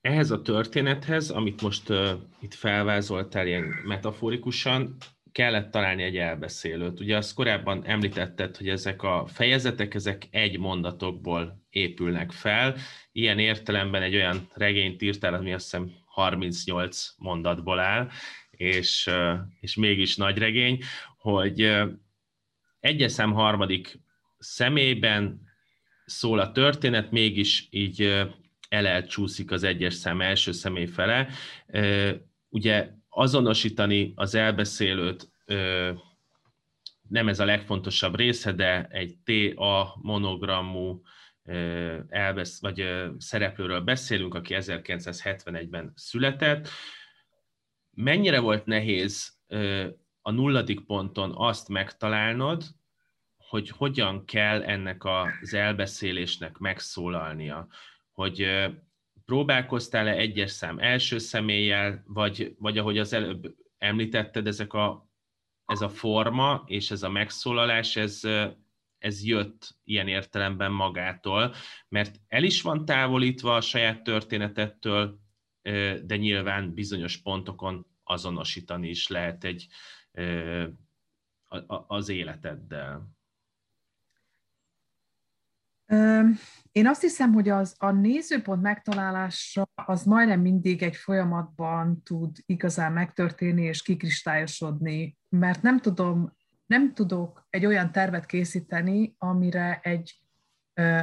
[0.00, 4.96] Ehhez a történethez, amit most uh, itt felvázoltál ilyen metaforikusan,
[5.32, 7.00] kellett találni egy elbeszélőt.
[7.00, 12.76] Ugye azt korábban említetted, hogy ezek a fejezetek, ezek egy mondatokból épülnek fel.
[13.12, 18.08] Ilyen értelemben egy olyan regényt írtál, ami azt hiszem 38 mondatból áll,
[18.50, 19.10] és,
[19.60, 20.82] és mégis nagy regény,
[21.18, 21.72] hogy
[22.80, 23.98] egyes szám harmadik
[24.38, 25.40] személyben
[26.04, 28.26] szól a történet, mégis így
[28.68, 31.28] elelcsúszik az egyes szem első személy fele.
[32.48, 35.30] Ugye azonosítani az elbeszélőt
[37.08, 41.02] nem ez a legfontosabb része, de egy TA monogramú
[42.08, 46.68] elbesz, vagy szereplőről beszélünk, aki 1971-ben született.
[47.90, 49.38] Mennyire volt nehéz
[50.22, 52.64] a nulladik ponton azt megtalálnod,
[53.36, 57.68] hogy hogyan kell ennek az elbeszélésnek megszólalnia,
[58.18, 58.68] hogy
[59.24, 65.10] próbálkoztál-e egyes szám első személlyel, vagy, vagy ahogy az előbb említetted, ezek a,
[65.64, 68.20] ez a forma és ez a megszólalás, ez,
[68.98, 71.54] ez jött ilyen értelemben magától,
[71.88, 75.18] mert el is van távolítva a saját történetettől,
[76.02, 79.66] de nyilván bizonyos pontokon azonosítani is lehet egy
[81.86, 83.17] az életeddel.
[86.72, 92.92] Én azt hiszem, hogy az, a nézőpont megtalálása az majdnem mindig egy folyamatban tud igazán
[92.92, 100.22] megtörténni és kikristályosodni, mert nem tudom, nem tudok egy olyan tervet készíteni, amire egy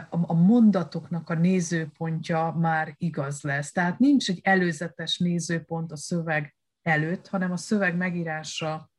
[0.10, 3.72] a mondatoknak a nézőpontja már igaz lesz.
[3.72, 8.92] Tehát nincs egy előzetes nézőpont a szöveg előtt, hanem a szöveg megírása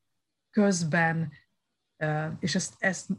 [0.50, 1.32] közben,
[2.38, 3.10] és ezt, ezt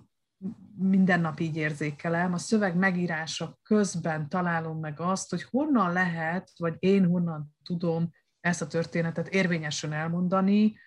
[0.77, 6.75] minden nap így érzékelem, a szöveg megírása közben találom meg azt, hogy honnan lehet, vagy
[6.79, 10.77] én honnan tudom ezt a történetet érvényesen elmondani,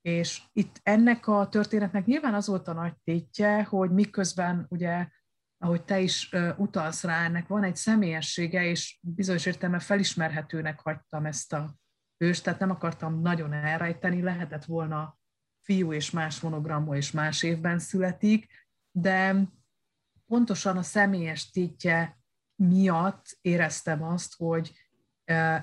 [0.00, 5.08] és itt ennek a történetnek nyilván az volt a nagy tétje, hogy miközben ugye,
[5.58, 11.52] ahogy te is utalsz rá, ennek van egy személyessége, és bizonyos értelemben felismerhetőnek hagytam ezt
[11.52, 11.74] a
[12.16, 15.18] őst, tehát nem akartam nagyon elrejteni, lehetett volna
[15.64, 19.48] fiú és más monogramma és más évben születik, de
[20.26, 22.18] pontosan a személyes tétje
[22.54, 24.72] miatt éreztem azt, hogy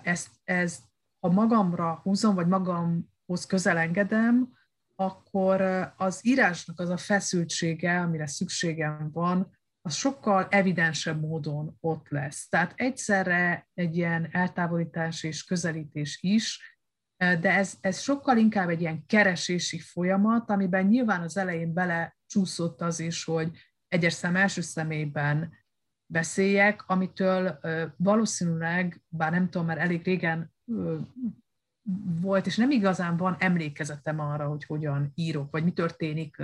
[0.04, 0.80] ez, ez
[1.20, 4.56] ha magamra húzom, vagy magamhoz közel engedem,
[4.96, 5.62] akkor
[5.98, 12.48] az írásnak az a feszültsége, amire szükségem van, az sokkal evidensebb módon ott lesz.
[12.50, 16.78] Tehát egyszerre egy ilyen eltávolítás és közelítés is,
[17.18, 22.82] de ez, ez sokkal inkább egy ilyen keresési folyamat, amiben nyilván az elején bele csúszott
[22.82, 23.52] az is, hogy
[23.88, 25.54] egyes szem első személyben
[26.06, 27.60] beszéljek, amitől
[27.98, 30.54] valószínűleg, bár nem tudom, mert elég régen
[32.22, 36.38] volt, és nem igazán van emlékezetem arra, hogy hogyan írok, vagy mi történik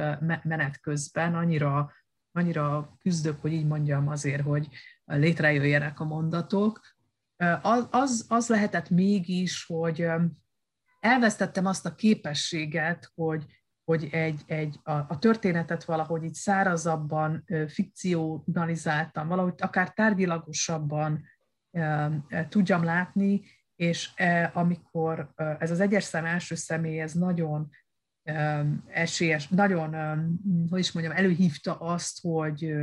[0.44, 1.92] menet közben, annyira,
[2.32, 4.68] annyira küzdök, hogy így mondjam azért, hogy
[5.06, 6.82] létrejöjjenek a mondatok.
[7.62, 10.08] Az, az, az lehetett mégis, hogy
[11.00, 13.46] elvesztettem azt a képességet, hogy,
[13.84, 21.24] hogy egy, egy, a, a történetet valahogy így szárazabban fikcionalizáltam, valahogy akár tárgyilagosabban
[22.50, 23.42] tudjam látni,
[23.76, 24.10] és
[24.54, 27.70] amikor ez az egyes szem első személy, ez nagyon
[28.88, 29.96] esélyes, nagyon,
[30.70, 32.74] hogy is mondjam, előhívta azt, hogy,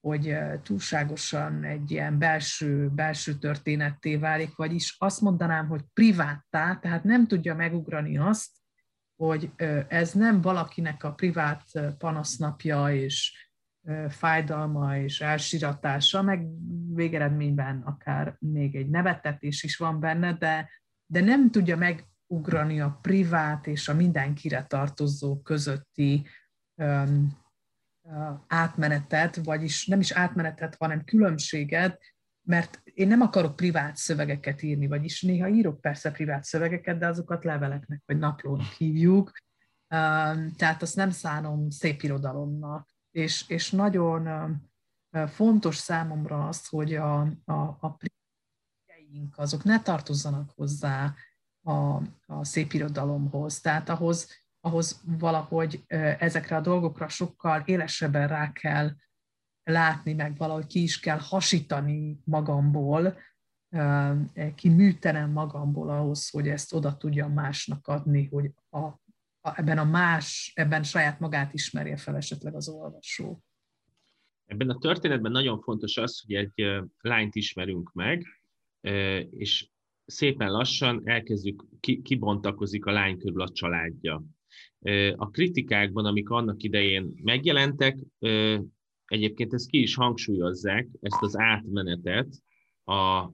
[0.00, 7.26] hogy túlságosan egy ilyen belső, belső történetté válik, vagyis azt mondanám, hogy priváttá, tehát nem
[7.26, 8.50] tudja megugrani azt,
[9.16, 9.50] hogy
[9.88, 11.64] ez nem valakinek a privát
[11.98, 13.42] panasznapja és
[14.08, 16.46] fájdalma és elsiratása, meg
[16.94, 20.70] végeredményben akár még egy nevettetés is van benne, de,
[21.06, 26.26] de nem tudja megugrani a privát és a mindenkire tartozó közötti
[26.74, 27.42] um,
[28.46, 32.00] átmenetet, vagyis nem is átmenetet, hanem különbséget,
[32.44, 37.44] mert én nem akarok privát szövegeket írni, vagyis néha írok persze privát szövegeket, de azokat
[37.44, 39.32] leveleknek vagy naplónak hívjuk,
[40.56, 42.88] tehát azt nem szánom szép irodalomnak.
[43.10, 44.28] És, és nagyon
[45.26, 47.96] fontos számomra az, hogy a, a, a
[49.36, 51.14] azok ne tartozzanak hozzá
[51.62, 51.72] a,
[52.26, 53.60] a szép irodalomhoz.
[53.60, 54.28] Tehát ahhoz,
[54.60, 55.84] ahhoz valahogy
[56.18, 58.90] ezekre a dolgokra sokkal élesebben rá kell
[59.64, 63.18] látni, meg valahogy ki is kell hasítani magamból,
[64.54, 69.84] ki műtenem magamból ahhoz, hogy ezt oda tudjam másnak adni, hogy a, a, ebben a
[69.84, 73.42] más, ebben saját magát ismerje fel esetleg az olvasó.
[74.46, 78.26] Ebben a történetben nagyon fontos az, hogy egy lányt ismerünk meg,
[79.30, 79.68] és
[80.06, 81.64] szépen lassan elkezdjük,
[82.02, 84.24] kibontakozik a lány körül a családja.
[85.16, 87.98] A kritikákban, amik annak idején megjelentek,
[89.06, 92.28] egyébként ezt ki is hangsúlyozzák, ezt az átmenetet
[92.84, 93.32] a, a,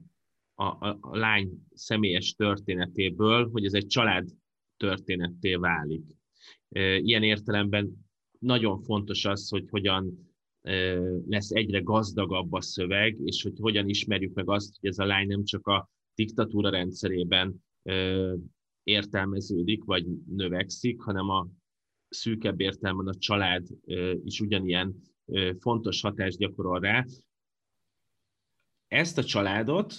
[0.55, 4.29] a, a lány személyes történetéből, hogy ez egy család
[4.77, 6.03] történetté válik.
[6.97, 10.29] Ilyen értelemben nagyon fontos az, hogy hogyan
[11.27, 15.27] lesz egyre gazdagabb a szöveg, és hogy hogyan ismerjük meg azt, hogy ez a lány
[15.27, 17.63] nem csak a diktatúra rendszerében
[18.83, 20.05] értelmeződik, vagy
[20.35, 21.47] növekszik, hanem a
[22.09, 23.67] szűkebb értelemben a család
[24.23, 24.95] is ugyanilyen
[25.59, 27.05] fontos hatást gyakorol rá.
[28.87, 29.93] Ezt a családot,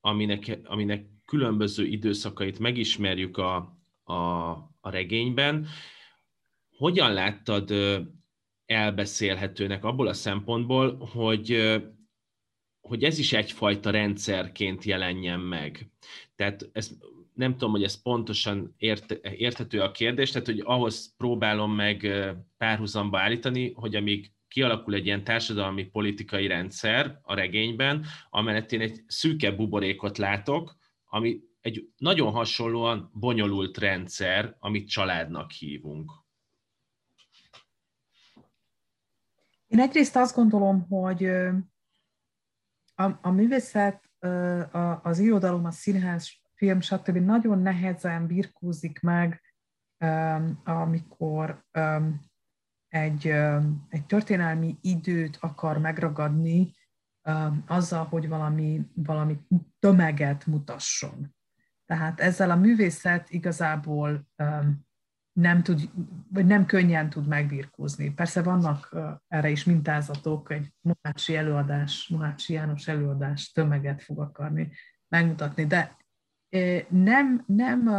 [0.00, 3.56] aminek, aminek különböző időszakait megismerjük a,
[4.02, 5.66] a, a regényben,
[6.76, 7.72] hogyan láttad
[8.66, 11.76] elbeszélhetőnek abból a szempontból, hogy,
[12.80, 15.90] hogy ez is egyfajta rendszerként jelenjen meg.
[16.34, 16.90] Tehát ez,
[17.34, 22.08] nem tudom, hogy ez pontosan ért, érthető a kérdés, tehát hogy ahhoz próbálom meg
[22.56, 29.04] párhuzamba állítani, hogy amíg kialakul egy ilyen társadalmi politikai rendszer a regényben, amellett én egy
[29.06, 36.12] szűkebb buborékot látok, ami egy nagyon hasonlóan bonyolult rendszer, amit családnak hívunk.
[39.66, 41.24] Én egyrészt azt gondolom, hogy
[42.94, 44.10] a, a művészet,
[45.02, 47.16] az irodalom, a színház, film, stb.
[47.16, 49.42] nagyon nehezen birkózik meg,
[50.64, 51.64] amikor
[52.90, 53.26] egy,
[53.88, 56.74] egy történelmi időt akar megragadni
[57.66, 59.40] azzal, hogy valami, valami
[59.78, 61.34] tömeget mutasson.
[61.86, 64.28] Tehát ezzel a művészet igazából
[65.32, 65.90] nem tud,
[66.32, 68.10] vagy nem könnyen tud megbirkózni.
[68.10, 68.96] Persze vannak
[69.28, 74.70] erre is mintázatok, egy Mohácsi előadás, Mohácsi János előadás tömeget fog akarni
[75.08, 75.96] megmutatni, de
[76.88, 77.90] nem, nem,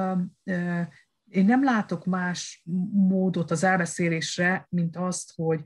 [1.32, 5.63] én nem látok más módot az elbeszélésre, mint azt, hogy,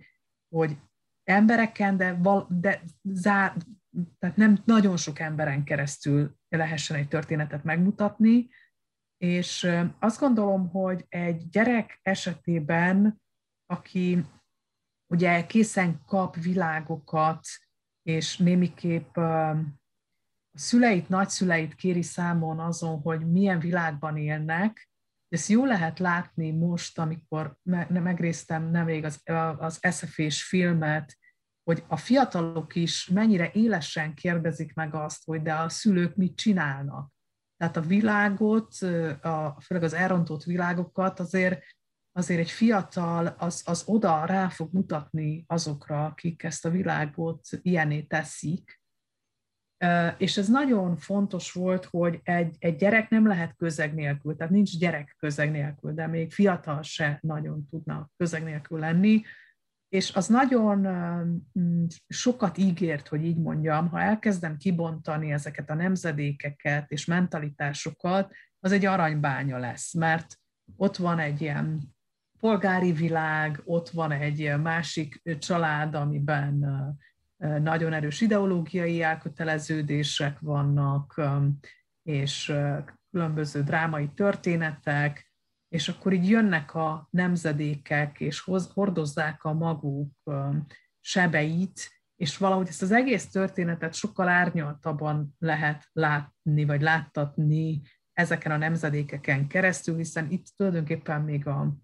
[0.49, 0.77] hogy
[1.23, 3.55] embereken, de, val, de zár,
[4.19, 8.49] tehát nem nagyon sok emberen keresztül lehessen egy történetet megmutatni,
[9.17, 9.67] és
[9.99, 13.21] azt gondolom, hogy egy gyerek esetében,
[13.65, 14.25] aki
[15.07, 17.47] ugye készen kap világokat,
[18.01, 19.57] és némiképp a
[20.53, 24.89] szüleit, nagyszüleit kéri számon azon, hogy milyen világban élnek,
[25.29, 27.57] ezt jó lehet látni most, amikor
[27.87, 29.21] megréztem nemrég az,
[29.57, 31.17] az SFS filmet,
[31.63, 37.13] hogy a fiatalok is mennyire élesen kérdezik meg azt, hogy de a szülők mit csinálnak.
[37.57, 38.73] Tehát a világot,
[39.21, 41.63] a, főleg az elrontott világokat azért,
[42.11, 48.01] azért egy fiatal az, az oda rá fog mutatni azokra, akik ezt a világot ilyené
[48.01, 48.81] teszik.
[50.17, 54.77] És ez nagyon fontos volt, hogy egy, egy gyerek nem lehet közeg nélkül, tehát nincs
[54.77, 59.21] gyerek közeg nélkül, de még fiatal se nagyon tudna közeg nélkül lenni,
[59.89, 60.87] és az nagyon
[62.07, 68.85] sokat ígért, hogy így mondjam, ha elkezdem kibontani ezeket a nemzedékeket és mentalitásokat, az egy
[68.85, 70.39] aranybánya lesz, mert
[70.75, 71.95] ott van egy ilyen
[72.39, 76.65] polgári világ, ott van egy másik család, amiben
[77.37, 81.21] nagyon erős ideológiai elköteleződések vannak,
[82.01, 82.53] és
[83.11, 85.33] különböző drámai történetek,
[85.67, 90.11] és akkor így jönnek a nemzedékek, és hoz, hordozzák a maguk
[90.99, 97.81] sebeit, és valahogy ezt az egész történetet sokkal árnyaltabban lehet látni, vagy láttatni
[98.13, 101.75] ezeken a nemzedékeken keresztül, hiszen itt tulajdonképpen még a,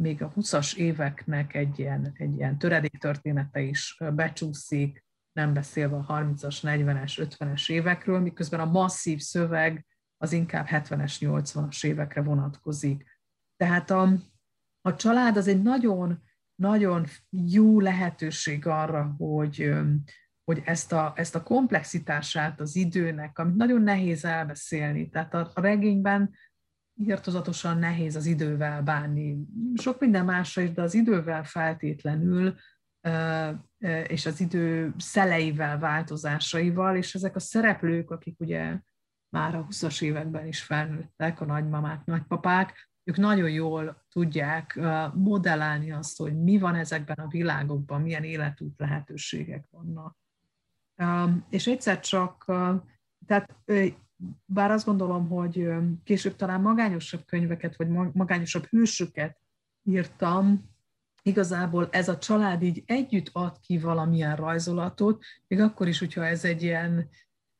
[0.00, 6.06] még a 20-as éveknek egy ilyen, egy ilyen töredék története is becsúszik, nem beszélve a
[6.06, 9.86] 30-as, 40-es, 50-es évekről, miközben a masszív szöveg
[10.16, 13.04] az inkább 70-es, 80-as évekre vonatkozik.
[13.56, 14.12] Tehát a,
[14.80, 16.22] a család az egy nagyon,
[16.54, 19.72] nagyon jó lehetőség arra, hogy,
[20.44, 25.60] hogy ezt, a, ezt a komplexitását az időnek, amit nagyon nehéz elbeszélni, tehát a, a
[25.60, 26.34] regényben
[27.04, 29.38] írtozatosan nehéz az idővel bánni.
[29.74, 32.54] Sok minden másra is, de az idővel feltétlenül,
[34.06, 38.80] és az idő szeleivel, változásaival, és ezek a szereplők, akik ugye
[39.28, 44.80] már a 20-as években is felnőttek, a nagymamák, nagypapák, ők nagyon jól tudják
[45.14, 50.18] modellálni azt, hogy mi van ezekben a világokban, milyen életút lehetőségek vannak.
[51.50, 52.44] És egyszer csak,
[53.26, 53.56] tehát
[54.44, 55.68] bár azt gondolom, hogy
[56.04, 59.38] később talán magányosabb könyveket, vagy magányosabb hősöket
[59.82, 60.68] írtam,
[61.22, 66.44] igazából ez a család így együtt ad ki valamilyen rajzolatot, még akkor is, hogyha ez
[66.44, 67.08] egy ilyen,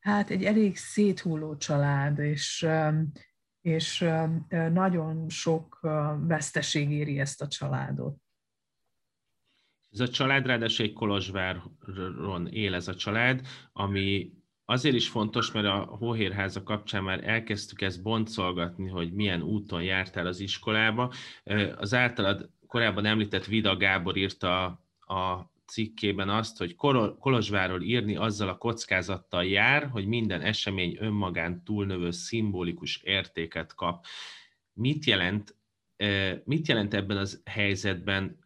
[0.00, 2.66] hát egy elég széthulló család, és
[3.60, 4.04] és
[4.48, 5.78] nagyon sok
[6.20, 8.16] veszteség éri ezt a családot.
[9.90, 14.32] Ez a család ráadásul egy Kolozsváron él ez a család, ami
[14.70, 20.26] azért is fontos, mert a Hóhérháza kapcsán már elkezdtük ezt boncolgatni, hogy milyen úton jártál
[20.26, 21.12] az iskolába.
[21.76, 24.64] Az általad korábban említett Vida Gábor írta
[25.00, 26.74] a cikkében azt, hogy
[27.18, 34.04] Kolozsváról írni azzal a kockázattal jár, hogy minden esemény önmagán túlnövő szimbolikus értéket kap.
[34.72, 35.56] Mit jelent,
[36.44, 38.38] mit jelent ebben az helyzetben,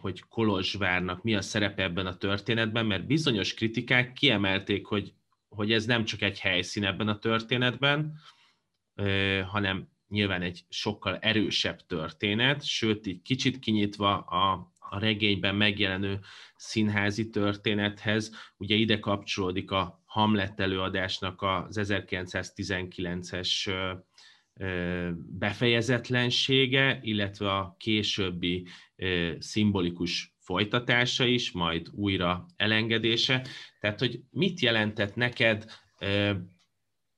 [0.00, 5.12] hogy Kolozsvárnak mi a szerepe ebben a történetben, mert bizonyos kritikák kiemelték, hogy,
[5.48, 8.18] hogy ez nem csak egy helyszín ebben a történetben,
[9.46, 16.18] hanem nyilván egy sokkal erősebb történet, sőt, így kicsit kinyitva a, a regényben megjelenő
[16.56, 18.32] színházi történethez.
[18.56, 23.72] Ugye ide kapcsolódik a Hamlet előadásnak az 1919-es
[25.38, 28.66] befejezetlensége, illetve a későbbi
[29.38, 33.46] szimbolikus folytatása is, majd újra elengedése.
[33.80, 35.64] Tehát, hogy mit jelentett neked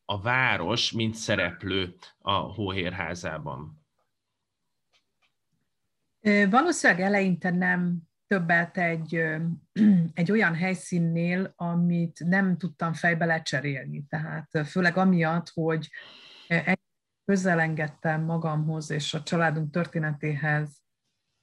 [0.04, 3.86] a város, mint szereplő a Hóhérházában?
[6.50, 9.14] Valószínűleg eleinte nem többet egy,
[10.20, 14.04] egy olyan helyszínnél, amit nem tudtam fejbe lecserélni.
[14.08, 15.88] Tehát főleg amiatt, hogy
[17.24, 20.80] közel engedtem magamhoz és a családunk történetéhez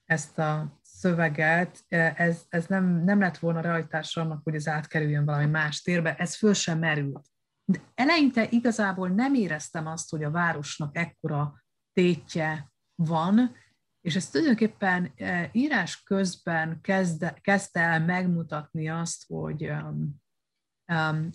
[0.05, 5.45] ezt a szöveget, ez, ez nem, nem lett volna realitás annak, hogy ez átkerüljön valami
[5.45, 7.28] más térbe, ez föl sem merült.
[7.72, 13.56] De eleinte igazából nem éreztem azt, hogy a városnak ekkora tétje van,
[14.02, 20.22] és ez tulajdonképpen e, írás közben kezdte, kezdte el megmutatni azt, hogy um,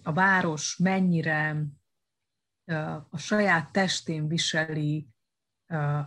[0.03, 1.65] a város mennyire
[3.11, 5.09] a saját testén viseli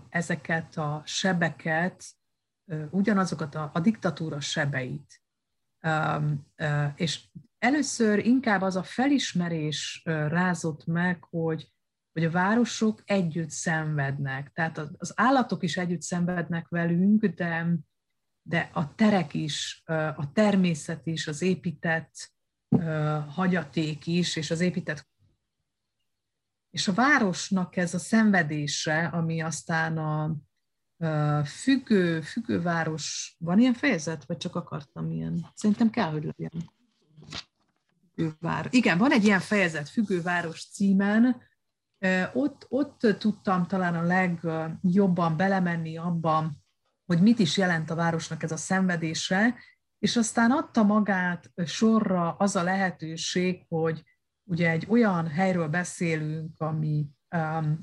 [0.09, 2.03] ezeket a sebeket,
[2.89, 5.21] ugyanazokat a, a diktatúra sebeit.
[6.95, 7.23] És
[7.57, 11.69] először inkább az a felismerés rázott meg, hogy
[12.15, 14.51] hogy a városok együtt szenvednek.
[14.53, 17.67] Tehát az állatok is együtt szenvednek velünk, de,
[18.41, 19.83] de a terek is,
[20.15, 22.33] a természet is, az épített
[23.29, 25.07] hagyaték is, és az épített
[26.75, 30.35] és a városnak ez a szenvedése, ami aztán a
[31.45, 35.45] függő, függőváros, van ilyen fejezet, vagy csak akartam ilyen?
[35.53, 36.69] Szerintem kell, hogy legyen.
[38.15, 38.73] Függőváros.
[38.73, 41.41] Igen, van egy ilyen fejezet, Függőváros címen,
[42.33, 46.63] ott, ott tudtam talán a legjobban belemenni abban,
[47.05, 49.55] hogy mit is jelent a városnak ez a szenvedése,
[49.99, 54.03] és aztán adta magát sorra az a lehetőség, hogy
[54.43, 57.05] ugye egy olyan helyről beszélünk, ami,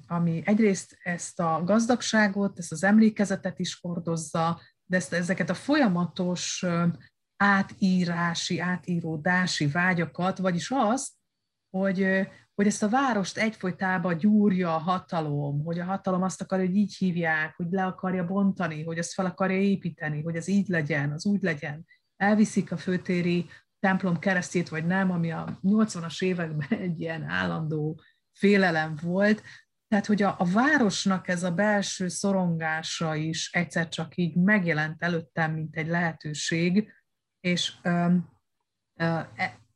[0.06, 6.64] ami egyrészt ezt a gazdagságot, ezt az emlékezetet is hordozza, de ezt, ezeket a folyamatos
[7.36, 11.12] átírási, átíródási vágyakat, vagyis azt,
[11.70, 16.76] hogy, hogy ezt a várost egyfolytában gyúrja a hatalom, hogy a hatalom azt akarja, hogy
[16.76, 21.12] így hívják, hogy le akarja bontani, hogy ezt fel akarja építeni, hogy ez így legyen,
[21.12, 21.86] az úgy legyen.
[22.16, 23.46] Elviszik a főtéri
[23.78, 28.00] templom keresztjét, vagy nem, ami a 80-as években egy ilyen állandó
[28.32, 29.42] félelem volt.
[29.88, 35.52] Tehát, hogy a, a városnak ez a belső szorongása is egyszer csak így megjelent előttem,
[35.52, 36.92] mint egy lehetőség,
[37.40, 38.14] és ö,
[39.00, 39.20] ö,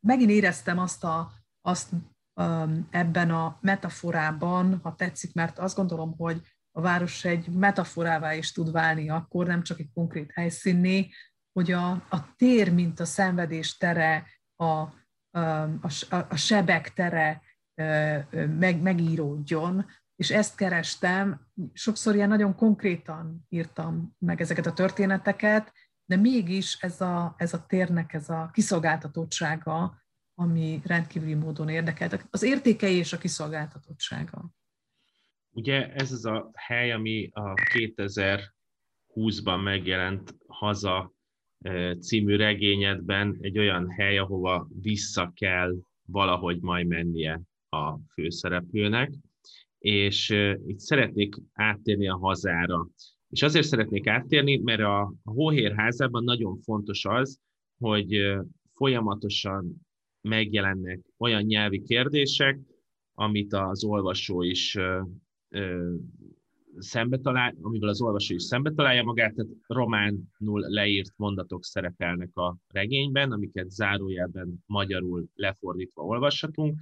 [0.00, 1.92] megint éreztem azt a, azt
[2.40, 6.40] Um, ebben a metaforában, ha tetszik, mert azt gondolom, hogy
[6.70, 11.10] a város egy metaforává is tud válni akkor, nem csak egy konkrét helyszínné,
[11.52, 14.26] hogy a, a tér, mint a szenvedés tere,
[14.56, 15.40] a, a,
[16.08, 17.42] a, a sebek tere
[18.58, 25.72] meg, megíródjon, és ezt kerestem, sokszor ilyen nagyon konkrétan írtam meg ezeket a történeteket,
[26.04, 30.04] de mégis ez a, ez a térnek ez a kiszolgáltatottsága,
[30.34, 32.26] ami rendkívüli módon érdekelt.
[32.30, 34.50] Az értékei és a kiszolgáltatottsága.
[35.50, 41.12] Ugye ez az a hely, ami a 2020-ban megjelent Haza
[42.00, 45.74] című regényedben egy olyan hely, ahova vissza kell
[46.06, 49.12] valahogy majd mennie a főszereplőnek,
[49.78, 50.30] és
[50.66, 52.88] itt szeretnék áttérni a hazára.
[53.28, 57.38] És azért szeretnék áttérni, mert a Hóhér házában nagyon fontos az,
[57.78, 58.36] hogy
[58.72, 59.86] folyamatosan
[60.20, 62.60] megjelennek olyan nyelvi kérdések,
[63.14, 64.78] amit az olvasó is
[66.78, 72.56] szembe talál, amivel az olvasó is szembe találja magát, tehát románul leírt mondatok szerepelnek a
[72.68, 76.80] regényben, amiket zárójelben magyarul lefordítva olvashatunk,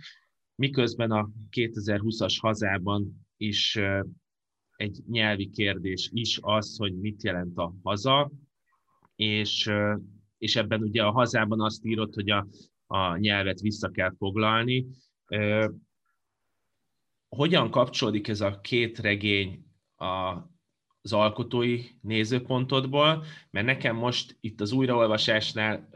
[0.55, 3.79] miközben a 2020-as hazában is
[4.77, 8.33] egy nyelvi kérdés is az, hogy mit jelent a haza,
[9.17, 9.71] és,
[10.39, 12.47] és ebben ugye a hazában azt írott, hogy a
[12.87, 14.87] a nyelvet vissza kell foglalni.
[17.29, 19.65] Hogyan kapcsolódik ez a két regény
[21.03, 23.25] az alkotói nézőpontodból?
[23.51, 25.89] Mert nekem most itt az újraolvasásnál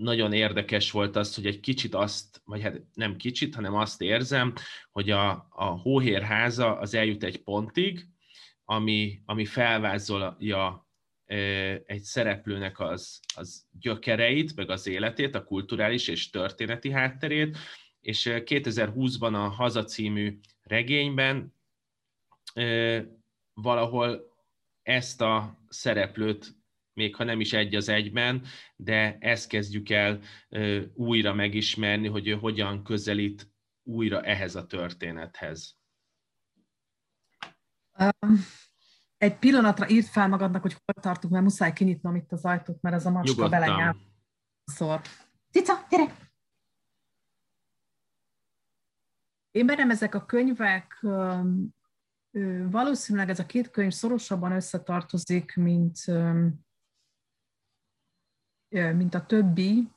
[0.00, 4.54] nagyon érdekes volt az, hogy egy kicsit azt, vagy hát nem kicsit, hanem azt érzem,
[4.90, 8.06] hogy a, a hóhér háza az eljut egy pontig,
[8.64, 10.88] ami, ami felvázolja
[11.86, 17.56] egy szereplőnek az, az gyökereit, meg az életét, a kulturális és történeti hátterét,
[18.00, 21.54] és 2020-ban a Haza című regényben
[23.54, 24.32] valahol
[24.82, 26.59] ezt a szereplőt,
[27.00, 28.44] még ha nem is egy az egyben,
[28.76, 30.20] de ezt kezdjük el
[30.94, 33.50] újra megismerni, hogy ő hogyan közelít
[33.82, 35.78] újra ehhez a történethez.
[37.98, 38.44] Um
[39.20, 42.94] egy pillanatra írt fel magadnak, hogy hol tartunk, mert muszáj kinyitnom itt az ajtót, mert
[42.94, 43.96] ez a macska belenyál.
[44.64, 45.00] Szor.
[45.50, 46.16] Cica, gyere!
[49.50, 51.06] Én benem ezek a könyvek,
[52.70, 55.98] valószínűleg ez a két könyv szorosabban összetartozik, mint,
[58.70, 59.90] mint a többi,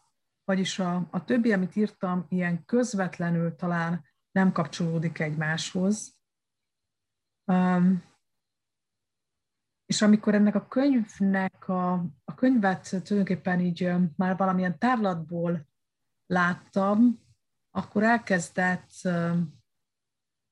[0.44, 6.18] vagyis a, a többi, amit írtam, ilyen közvetlenül talán nem kapcsolódik egymáshoz.
[7.52, 8.12] Um,
[9.86, 11.94] és amikor ennek a könyvnek a,
[12.24, 15.68] a könyvet tulajdonképpen így már valamilyen tárlatból
[16.26, 17.20] láttam,
[17.72, 18.92] akkor elkezdett,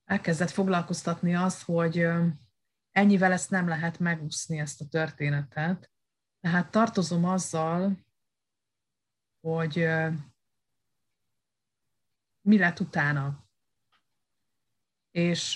[0.03, 2.07] elkezdett foglalkoztatni az, hogy
[2.91, 5.91] ennyivel ezt nem lehet megúszni, ezt a történetet.
[6.39, 7.97] Tehát tartozom azzal,
[9.41, 9.87] hogy
[12.41, 13.49] mi lett utána.
[15.11, 15.55] És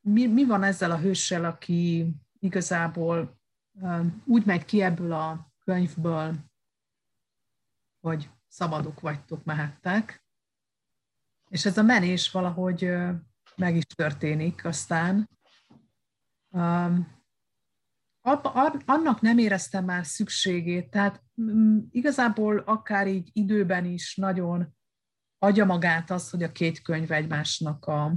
[0.00, 3.40] mi, mi van ezzel a hőssel, aki igazából
[4.24, 6.34] úgy megy ki ebből a könyvből,
[8.00, 10.24] hogy szabadok vagytok, mehettek,
[11.48, 12.92] és ez a menés valahogy
[13.56, 15.28] meg is történik aztán.
[18.84, 24.74] Annak nem éreztem már szükségét, tehát mm, igazából akár így időben is nagyon
[25.38, 28.12] adja magát az, hogy a két könyv egymásnak a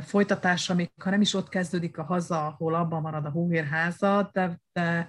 [0.00, 4.60] folytatása, még ha nem is ott kezdődik a haza, ahol abban marad a hóhérháza, de,
[4.72, 5.08] de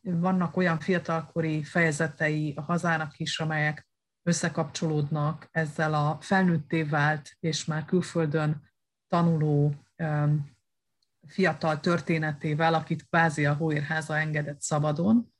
[0.00, 3.88] vannak olyan fiatalkori fejezetei a hazának is, amelyek
[4.22, 8.70] összekapcsolódnak ezzel a felnőtté vált és már külföldön
[9.08, 9.74] tanuló
[11.30, 15.32] fiatal történetével, akit kvázi a hóérháza engedett szabadon.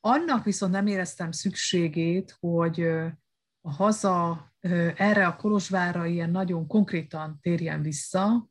[0.00, 2.80] Annak viszont nem éreztem szükségét, hogy
[3.60, 4.46] a haza
[4.96, 8.50] erre a Kolozsvárra ilyen nagyon konkrétan térjen vissza,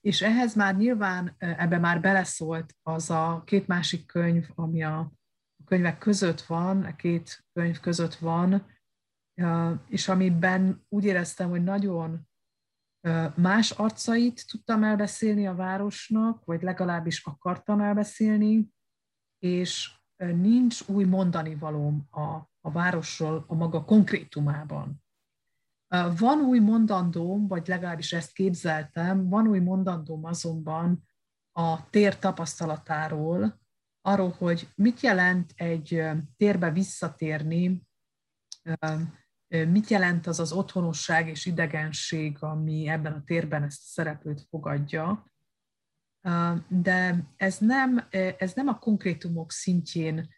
[0.00, 5.12] és ehhez már nyilván ebbe már beleszólt az a két másik könyv, ami a
[5.64, 8.66] könyvek között van, a két könyv között van,
[9.88, 12.29] és amiben úgy éreztem, hogy nagyon
[13.34, 18.68] más arcait tudtam elbeszélni a városnak, vagy legalábbis akartam elbeszélni,
[19.38, 22.20] és nincs új mondani valóm a,
[22.60, 25.02] a városról a maga konkrétumában.
[26.18, 31.08] Van új mondandóm, vagy legalábbis ezt képzeltem, van új mondandóm azonban
[31.52, 33.60] a tér tapasztalatáról,
[34.00, 36.02] arról, hogy mit jelent egy
[36.36, 37.82] térbe visszatérni,
[39.50, 45.30] mit jelent az az otthonosság és idegenség, ami ebben a térben ezt a szereplőt fogadja.
[46.68, 48.06] De ez nem,
[48.38, 50.28] ez nem a konkrétumok szintjén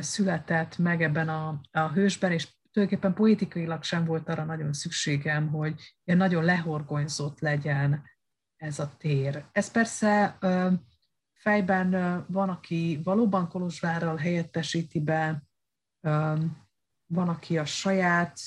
[0.00, 5.94] született meg ebben a, a hősben, és tulajdonképpen politikailag sem volt arra nagyon szükségem, hogy
[6.04, 8.04] ilyen nagyon lehorgonyzott legyen
[8.56, 9.44] ez a tér.
[9.52, 10.38] Ez persze
[11.32, 11.90] fejben
[12.28, 15.42] van, aki valóban Kolozsvárral helyettesíti be,
[17.08, 18.38] van, aki a saját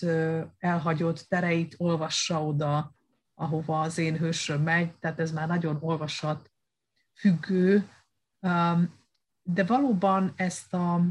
[0.57, 2.95] elhagyott tereit olvassa oda,
[3.34, 6.51] ahova az én hősöm megy, tehát ez már nagyon olvasat
[7.14, 7.89] függő,
[9.43, 11.01] de valóban ezt a,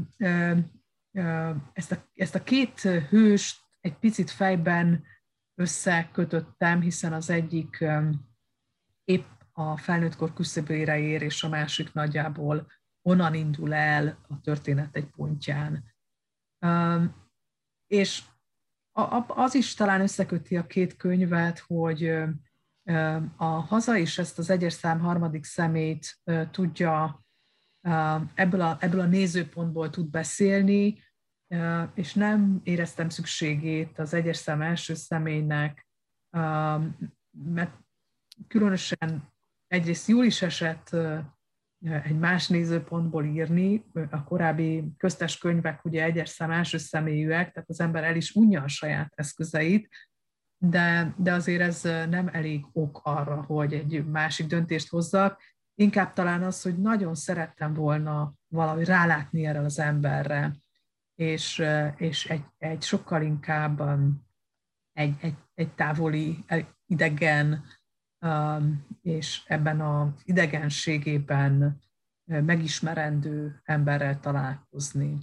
[1.73, 5.03] ezt a, ezt a két hőst egy picit fejben
[5.55, 7.85] összekötöttem, hiszen az egyik
[9.03, 12.67] épp a felnőttkor küszöbére ér, és a másik nagyjából
[13.01, 15.83] onnan indul el a történet egy pontján.
[17.91, 18.23] És
[19.27, 22.07] az is talán összeköti a két könyvet, hogy
[23.35, 26.19] a haza is ezt az egyes szám harmadik szemét
[26.51, 27.25] tudja
[28.33, 31.03] ebből a, ebből a nézőpontból tud beszélni,
[31.93, 35.87] és nem éreztem szükségét az egyes szám első személynek,
[37.31, 37.79] mert
[38.47, 39.33] különösen
[39.67, 40.95] egyrészt jól is esett
[41.83, 47.79] egy más nézőpontból írni, a korábbi köztes könyvek ugye egyes szám első személyűek, tehát az
[47.79, 49.89] ember el is unja a saját eszközeit,
[50.57, 55.41] de, de azért ez nem elég ok arra, hogy egy másik döntést hozzak.
[55.75, 60.55] Inkább talán az, hogy nagyon szerettem volna valahogy rálátni erre az emberre,
[61.15, 61.63] és,
[61.95, 64.25] és egy, egy sokkal inkább um,
[64.93, 66.45] egy, egy, egy távoli,
[66.85, 67.63] idegen,
[69.01, 71.81] és ebben az idegenségében
[72.25, 75.17] megismerendő emberrel találkozni.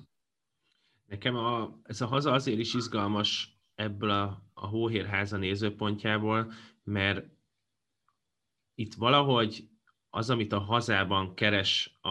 [1.06, 6.52] Nekem a, ez a haza azért is izgalmas ebből a, a Hóhérháza nézőpontjából,
[6.84, 7.26] mert
[8.74, 9.68] itt valahogy
[10.10, 12.08] az, amit a hazában keres a,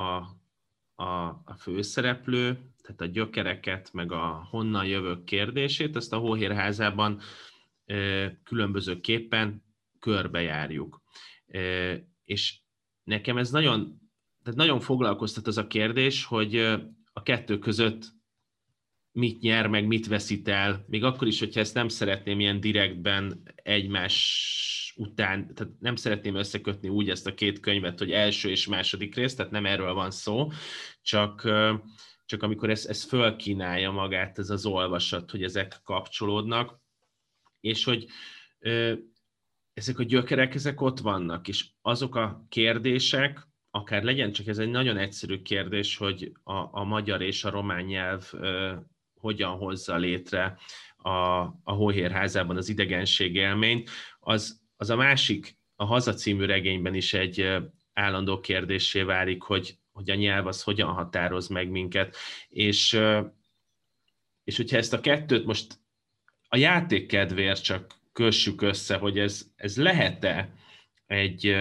[1.04, 7.20] a, a főszereplő, tehát a gyökereket, meg a honnan jövök kérdését, ezt a Hóhérházában
[7.86, 7.96] e,
[8.44, 9.64] különbözőképpen
[10.08, 11.02] körbejárjuk.
[12.24, 12.60] És
[13.04, 14.02] nekem ez nagyon,
[14.44, 16.56] tehát nagyon foglalkoztat az a kérdés, hogy
[17.14, 18.16] a kettő között
[19.12, 23.42] mit nyer, meg mit veszít el, még akkor is, hogyha ezt nem szeretném ilyen direktben
[23.56, 29.16] egymás után, tehát nem szeretném összekötni úgy ezt a két könyvet, hogy első és második
[29.16, 30.52] rész, tehát nem erről van szó,
[31.02, 31.50] csak,
[32.26, 36.80] csak amikor ez, ez fölkínálja magát, ez az olvasat, hogy ezek kapcsolódnak,
[37.60, 38.08] és hogy
[39.78, 44.70] ezek a gyökerek, ezek ott vannak, és azok a kérdések, akár legyen csak ez egy
[44.70, 48.74] nagyon egyszerű kérdés, hogy a, a magyar és a román nyelv ö,
[49.20, 50.58] hogyan hozza létre
[50.98, 51.10] a,
[51.64, 57.58] a Hóhérházában az idegenség élményt, az, az a másik, a Haza című regényben is egy
[57.94, 62.16] állandó kérdésé válik, hogy, hogy a nyelv az hogyan határoz meg minket,
[62.50, 63.00] és,
[64.44, 65.80] és hogyha ezt a kettőt most
[66.48, 70.54] a játék kedvéért csak kössük össze, hogy ez, ez lehet-e
[71.06, 71.56] egy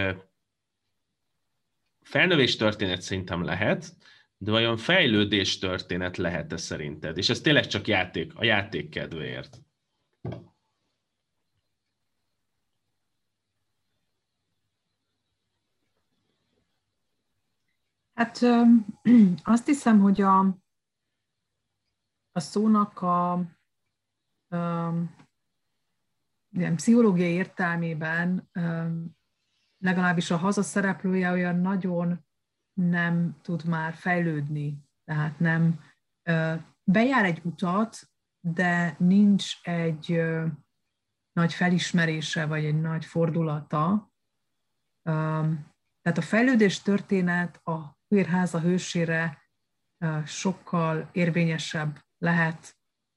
[2.01, 3.97] felnövés történet szerintem lehet,
[4.39, 7.19] de vajon fejlődés történet lehet-e szerinted?
[7.19, 9.59] És ez tényleg csak játék, a játék kedvéért.
[18.15, 18.41] Hát
[19.55, 20.39] azt hiszem, hogy a,
[22.33, 25.26] a szónak a, a
[26.57, 28.51] ilyen pszichológiai értelmében
[29.79, 32.27] legalábbis a haza szereplője olyan nagyon
[32.81, 35.81] nem tud már fejlődni, tehát nem
[36.85, 40.23] bejár egy utat, de nincs egy
[41.33, 44.13] nagy felismerése, vagy egy nagy fordulata.
[45.03, 49.43] Tehát a fejlődés történet a Hőrháza hősére
[50.25, 52.76] sokkal érvényesebb lehet,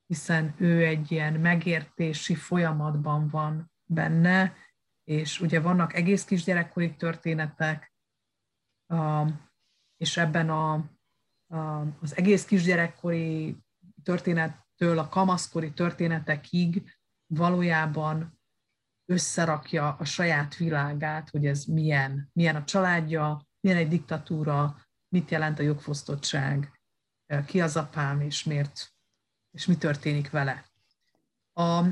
[0.10, 4.55] hiszen ő egy ilyen megértési folyamatban van benne,
[5.03, 7.93] és ugye vannak egész kisgyerekkori történetek,
[9.97, 10.89] és ebben a,
[12.01, 13.57] az egész kisgyerekkori
[14.03, 18.39] történettől a kamaszkori történetekig valójában
[19.05, 25.60] összerakja a saját világát, hogy ez milyen, milyen a családja, milyen egy diktatúra, mit jelent
[25.60, 26.82] a jogfosztottság,
[27.45, 28.93] ki az apám, és miért,
[29.51, 30.65] és mi történik vele.
[31.53, 31.83] A,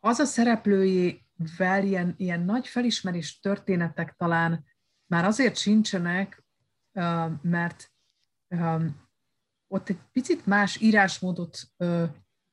[0.00, 4.64] az a szereplőjével ilyen, ilyen nagy felismerés történetek talán
[5.06, 6.44] már azért sincsenek,
[7.42, 7.92] mert
[9.68, 11.58] ott egy picit más írásmódot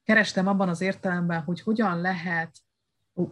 [0.04, 2.60] kerestem abban az értelemben, hogy hogyan lehet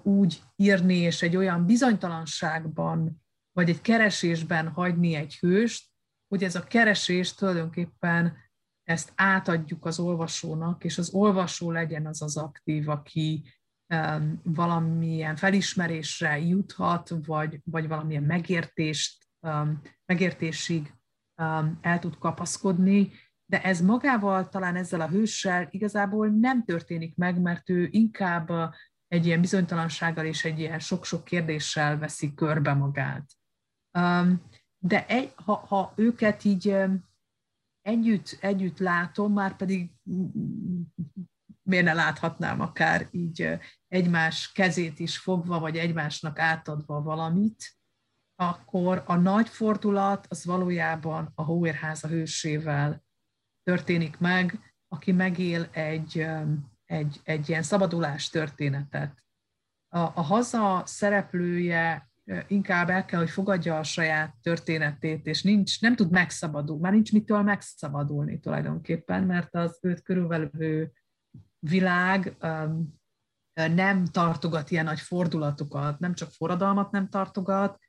[0.03, 5.89] úgy írni, és egy olyan bizonytalanságban, vagy egy keresésben hagyni egy hőst,
[6.27, 8.37] hogy ez a keresés tulajdonképpen
[8.89, 13.43] ezt átadjuk az olvasónak, és az olvasó legyen az az aktív, aki
[14.43, 19.27] valamilyen felismerésre juthat, vagy, vagy valamilyen megértést,
[20.05, 20.93] megértésig
[21.81, 23.11] el tud kapaszkodni,
[23.45, 28.51] de ez magával, talán ezzel a hőssel igazából nem történik meg, mert ő inkább
[29.07, 33.31] egy ilyen bizonytalansággal és egy ilyen sok-sok kérdéssel veszi körbe magát.
[34.77, 36.75] De egy, ha, ha őket így
[37.81, 39.91] együtt, együtt látom, már pedig
[41.63, 43.57] miért ne láthatnám akár így
[43.87, 47.77] egymás kezét is fogva, vagy egymásnak átadva valamit,
[48.35, 53.03] akkor a nagy fordulat az valójában a Hóérháza hősével
[53.63, 56.27] történik meg, aki megél egy,
[56.85, 59.23] egy, egy ilyen szabadulás történetet.
[59.87, 62.08] A, a haza szereplője
[62.47, 67.13] inkább el kell, hogy fogadja a saját történetét, és nincs, nem tud megszabadulni, már nincs
[67.13, 70.91] mitől megszabadulni tulajdonképpen, mert az őt körülvevő
[71.59, 72.99] világ um,
[73.53, 77.79] nem tartogat ilyen nagy fordulatokat, nem csak forradalmat nem tartogat,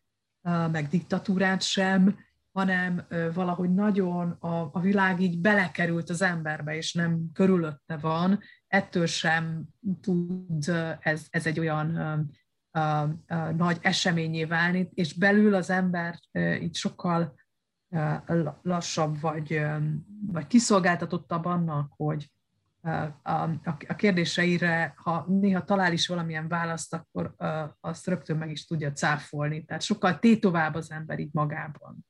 [0.42, 2.18] uh, meg diktatúrát sem,
[2.52, 9.06] hanem valahogy nagyon a, a világ így belekerült az emberbe, és nem körülötte van, ettől
[9.06, 9.64] sem
[10.00, 10.68] tud
[11.00, 11.96] ez, ez egy olyan
[13.56, 16.20] nagy eseményé válni, és belül az ember
[16.60, 17.34] így sokkal
[18.62, 19.66] lassabb, vagy,
[20.26, 22.30] vagy kiszolgáltatottabb annak, hogy
[23.22, 23.40] a,
[23.88, 27.34] a kérdéseire, ha néha talál is valamilyen választ, akkor
[27.80, 29.64] azt rögtön meg is tudja cáfolni.
[29.64, 32.06] Tehát sokkal tétovább az ember így magában.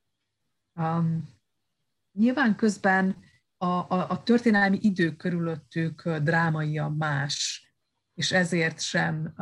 [2.13, 3.17] Nyilván közben
[3.57, 7.60] a, a, a történelmi idő körülöttük drámaia más
[8.21, 9.33] és ezért sem,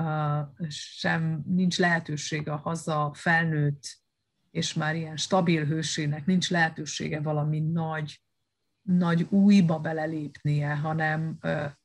[0.70, 3.98] sem nincs lehetősége a haza felnőtt
[4.52, 8.22] és már ilyen stabil hősének nincs lehetősége valami nagy,
[8.82, 11.38] nagy újba belelépnie, hanem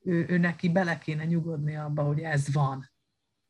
[0.02, 2.90] ő, ő neki bele kéne nyugodni abba, hogy ez van,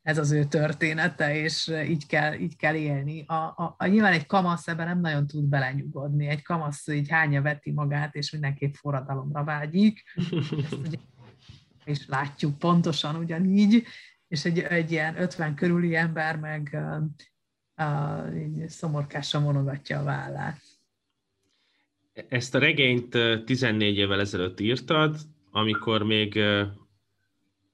[0.02, 3.24] ez az ő története, és így kell, így kell élni.
[3.26, 6.26] A, a, a, nyilván egy kamasz ebben nem nagyon tud belenyugodni.
[6.26, 10.02] Egy kamasz így hánya veti magát, és mindenképp forradalomra vágyik.
[10.14, 10.98] Ezt ugye
[11.86, 13.84] is látjuk pontosan ugyanígy,
[14.28, 20.60] és egy, egy ilyen 50 körüli ember meg uh, uh, szomorkásan vonogatja a vállát.
[22.28, 23.10] Ezt a regényt
[23.44, 25.16] 14 évvel ezelőtt írtad,
[25.50, 26.34] amikor még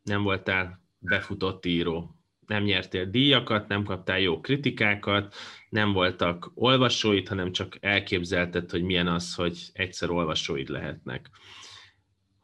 [0.03, 2.15] nem voltál befutott író.
[2.47, 5.35] nem nyertél díjakat, nem kaptál jó kritikákat,
[5.69, 11.31] nem voltak olvasóid, hanem csak elképzelted, hogy milyen az, hogy egyszer olvasóid lehetnek.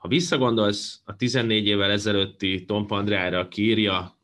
[0.07, 4.17] Ha visszagondolsz a 14 évvel ezelőtti Tom Pandrára, aki írja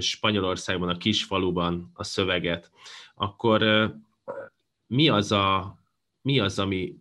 [0.00, 2.70] Spanyolországban, a kisfaluban a szöveget,
[3.14, 3.62] akkor
[4.86, 5.78] mi az, a,
[6.22, 6.98] mi az ami,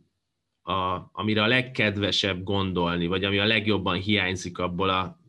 [0.61, 5.19] a, amire a legkedvesebb gondolni, vagy ami a legjobban hiányzik abból a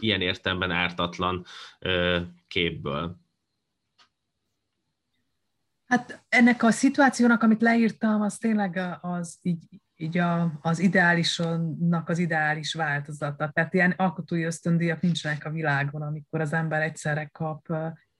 [0.00, 1.44] ilyen értemben ártatlan
[2.48, 3.16] képből?
[5.84, 9.64] Hát ennek a szituációnak, amit leírtam, az tényleg az így,
[9.96, 13.50] így a, az ideálisnak az ideális változata.
[13.52, 17.66] Tehát ilyen alkotói ösztöndíjak nincsenek a világon, amikor az ember egyszerre kap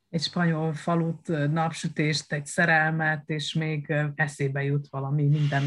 [0.08, 5.62] egy spanyol falut, napsütést, egy szerelmet, és még eszébe jut valami minden,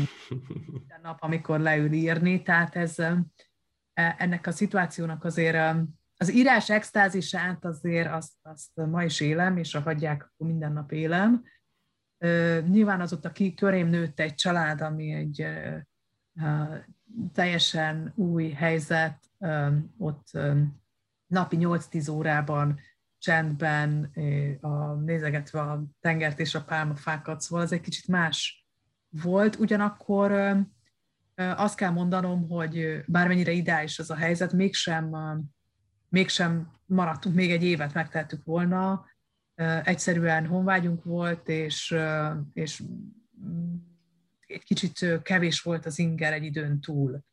[0.71, 2.41] minden nap, amikor leül írni.
[2.41, 5.75] Tehát ez, e, ennek a szituációnak azért
[6.17, 10.91] az írás extázisát azért azt, azt ma is élem, és ha hagyják, akkor minden nap
[10.91, 11.43] élem.
[12.67, 15.47] Nyilván azóta ki körém nőtt egy család, ami egy
[17.33, 19.19] teljesen új helyzet,
[19.97, 20.37] ott
[21.27, 22.79] napi 8-10 órában
[23.17, 24.11] csendben,
[24.61, 28.67] a, nézegetve a tengert és a pálmafákat, szóval ez egy kicsit más
[29.09, 29.55] volt.
[29.55, 30.57] Ugyanakkor
[31.35, 35.15] azt kell mondanom, hogy bármennyire ideális az a helyzet, mégsem,
[36.09, 39.05] mégsem maradtunk még egy évet, megtettük volna.
[39.83, 41.95] Egyszerűen honvágyunk volt, és,
[42.53, 42.83] és
[44.49, 47.23] egy kicsit kevés volt az inger egy időn túl.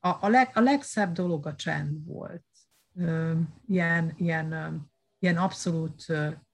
[0.00, 2.44] A, a, leg, a legszebb dolog a csend volt.
[3.66, 4.80] Ilyen, ilyen,
[5.18, 6.06] ilyen abszolút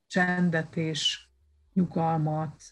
[0.07, 1.27] csendet és
[1.73, 2.63] nyugalmat,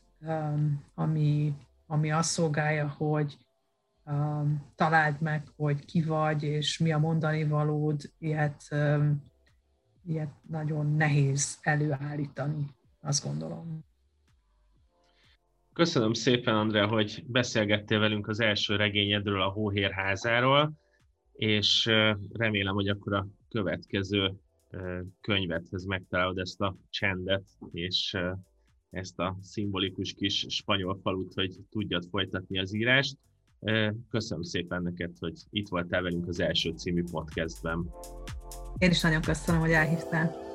[0.94, 1.54] ami,
[1.86, 3.38] ami azt szolgálja, hogy
[4.74, 8.62] találd meg, hogy ki vagy, és mi a mondani valód, ilyet,
[10.04, 13.84] ilyet nagyon nehéz előállítani, azt gondolom.
[15.76, 20.72] Köszönöm szépen, Andrea, hogy beszélgettél velünk az első regényedről, a Hóhérházáról,
[21.32, 21.90] és
[22.32, 24.32] remélem, hogy akkor a következő
[25.20, 28.16] könyvethez megtalálod ezt a csendet, és
[28.90, 33.16] ezt a szimbolikus kis spanyol falut, hogy tudjad folytatni az írást.
[34.10, 37.90] Köszönöm szépen neked, hogy itt voltál velünk az első című podcastben.
[38.78, 40.45] Én is nagyon köszönöm, hogy elhívtál.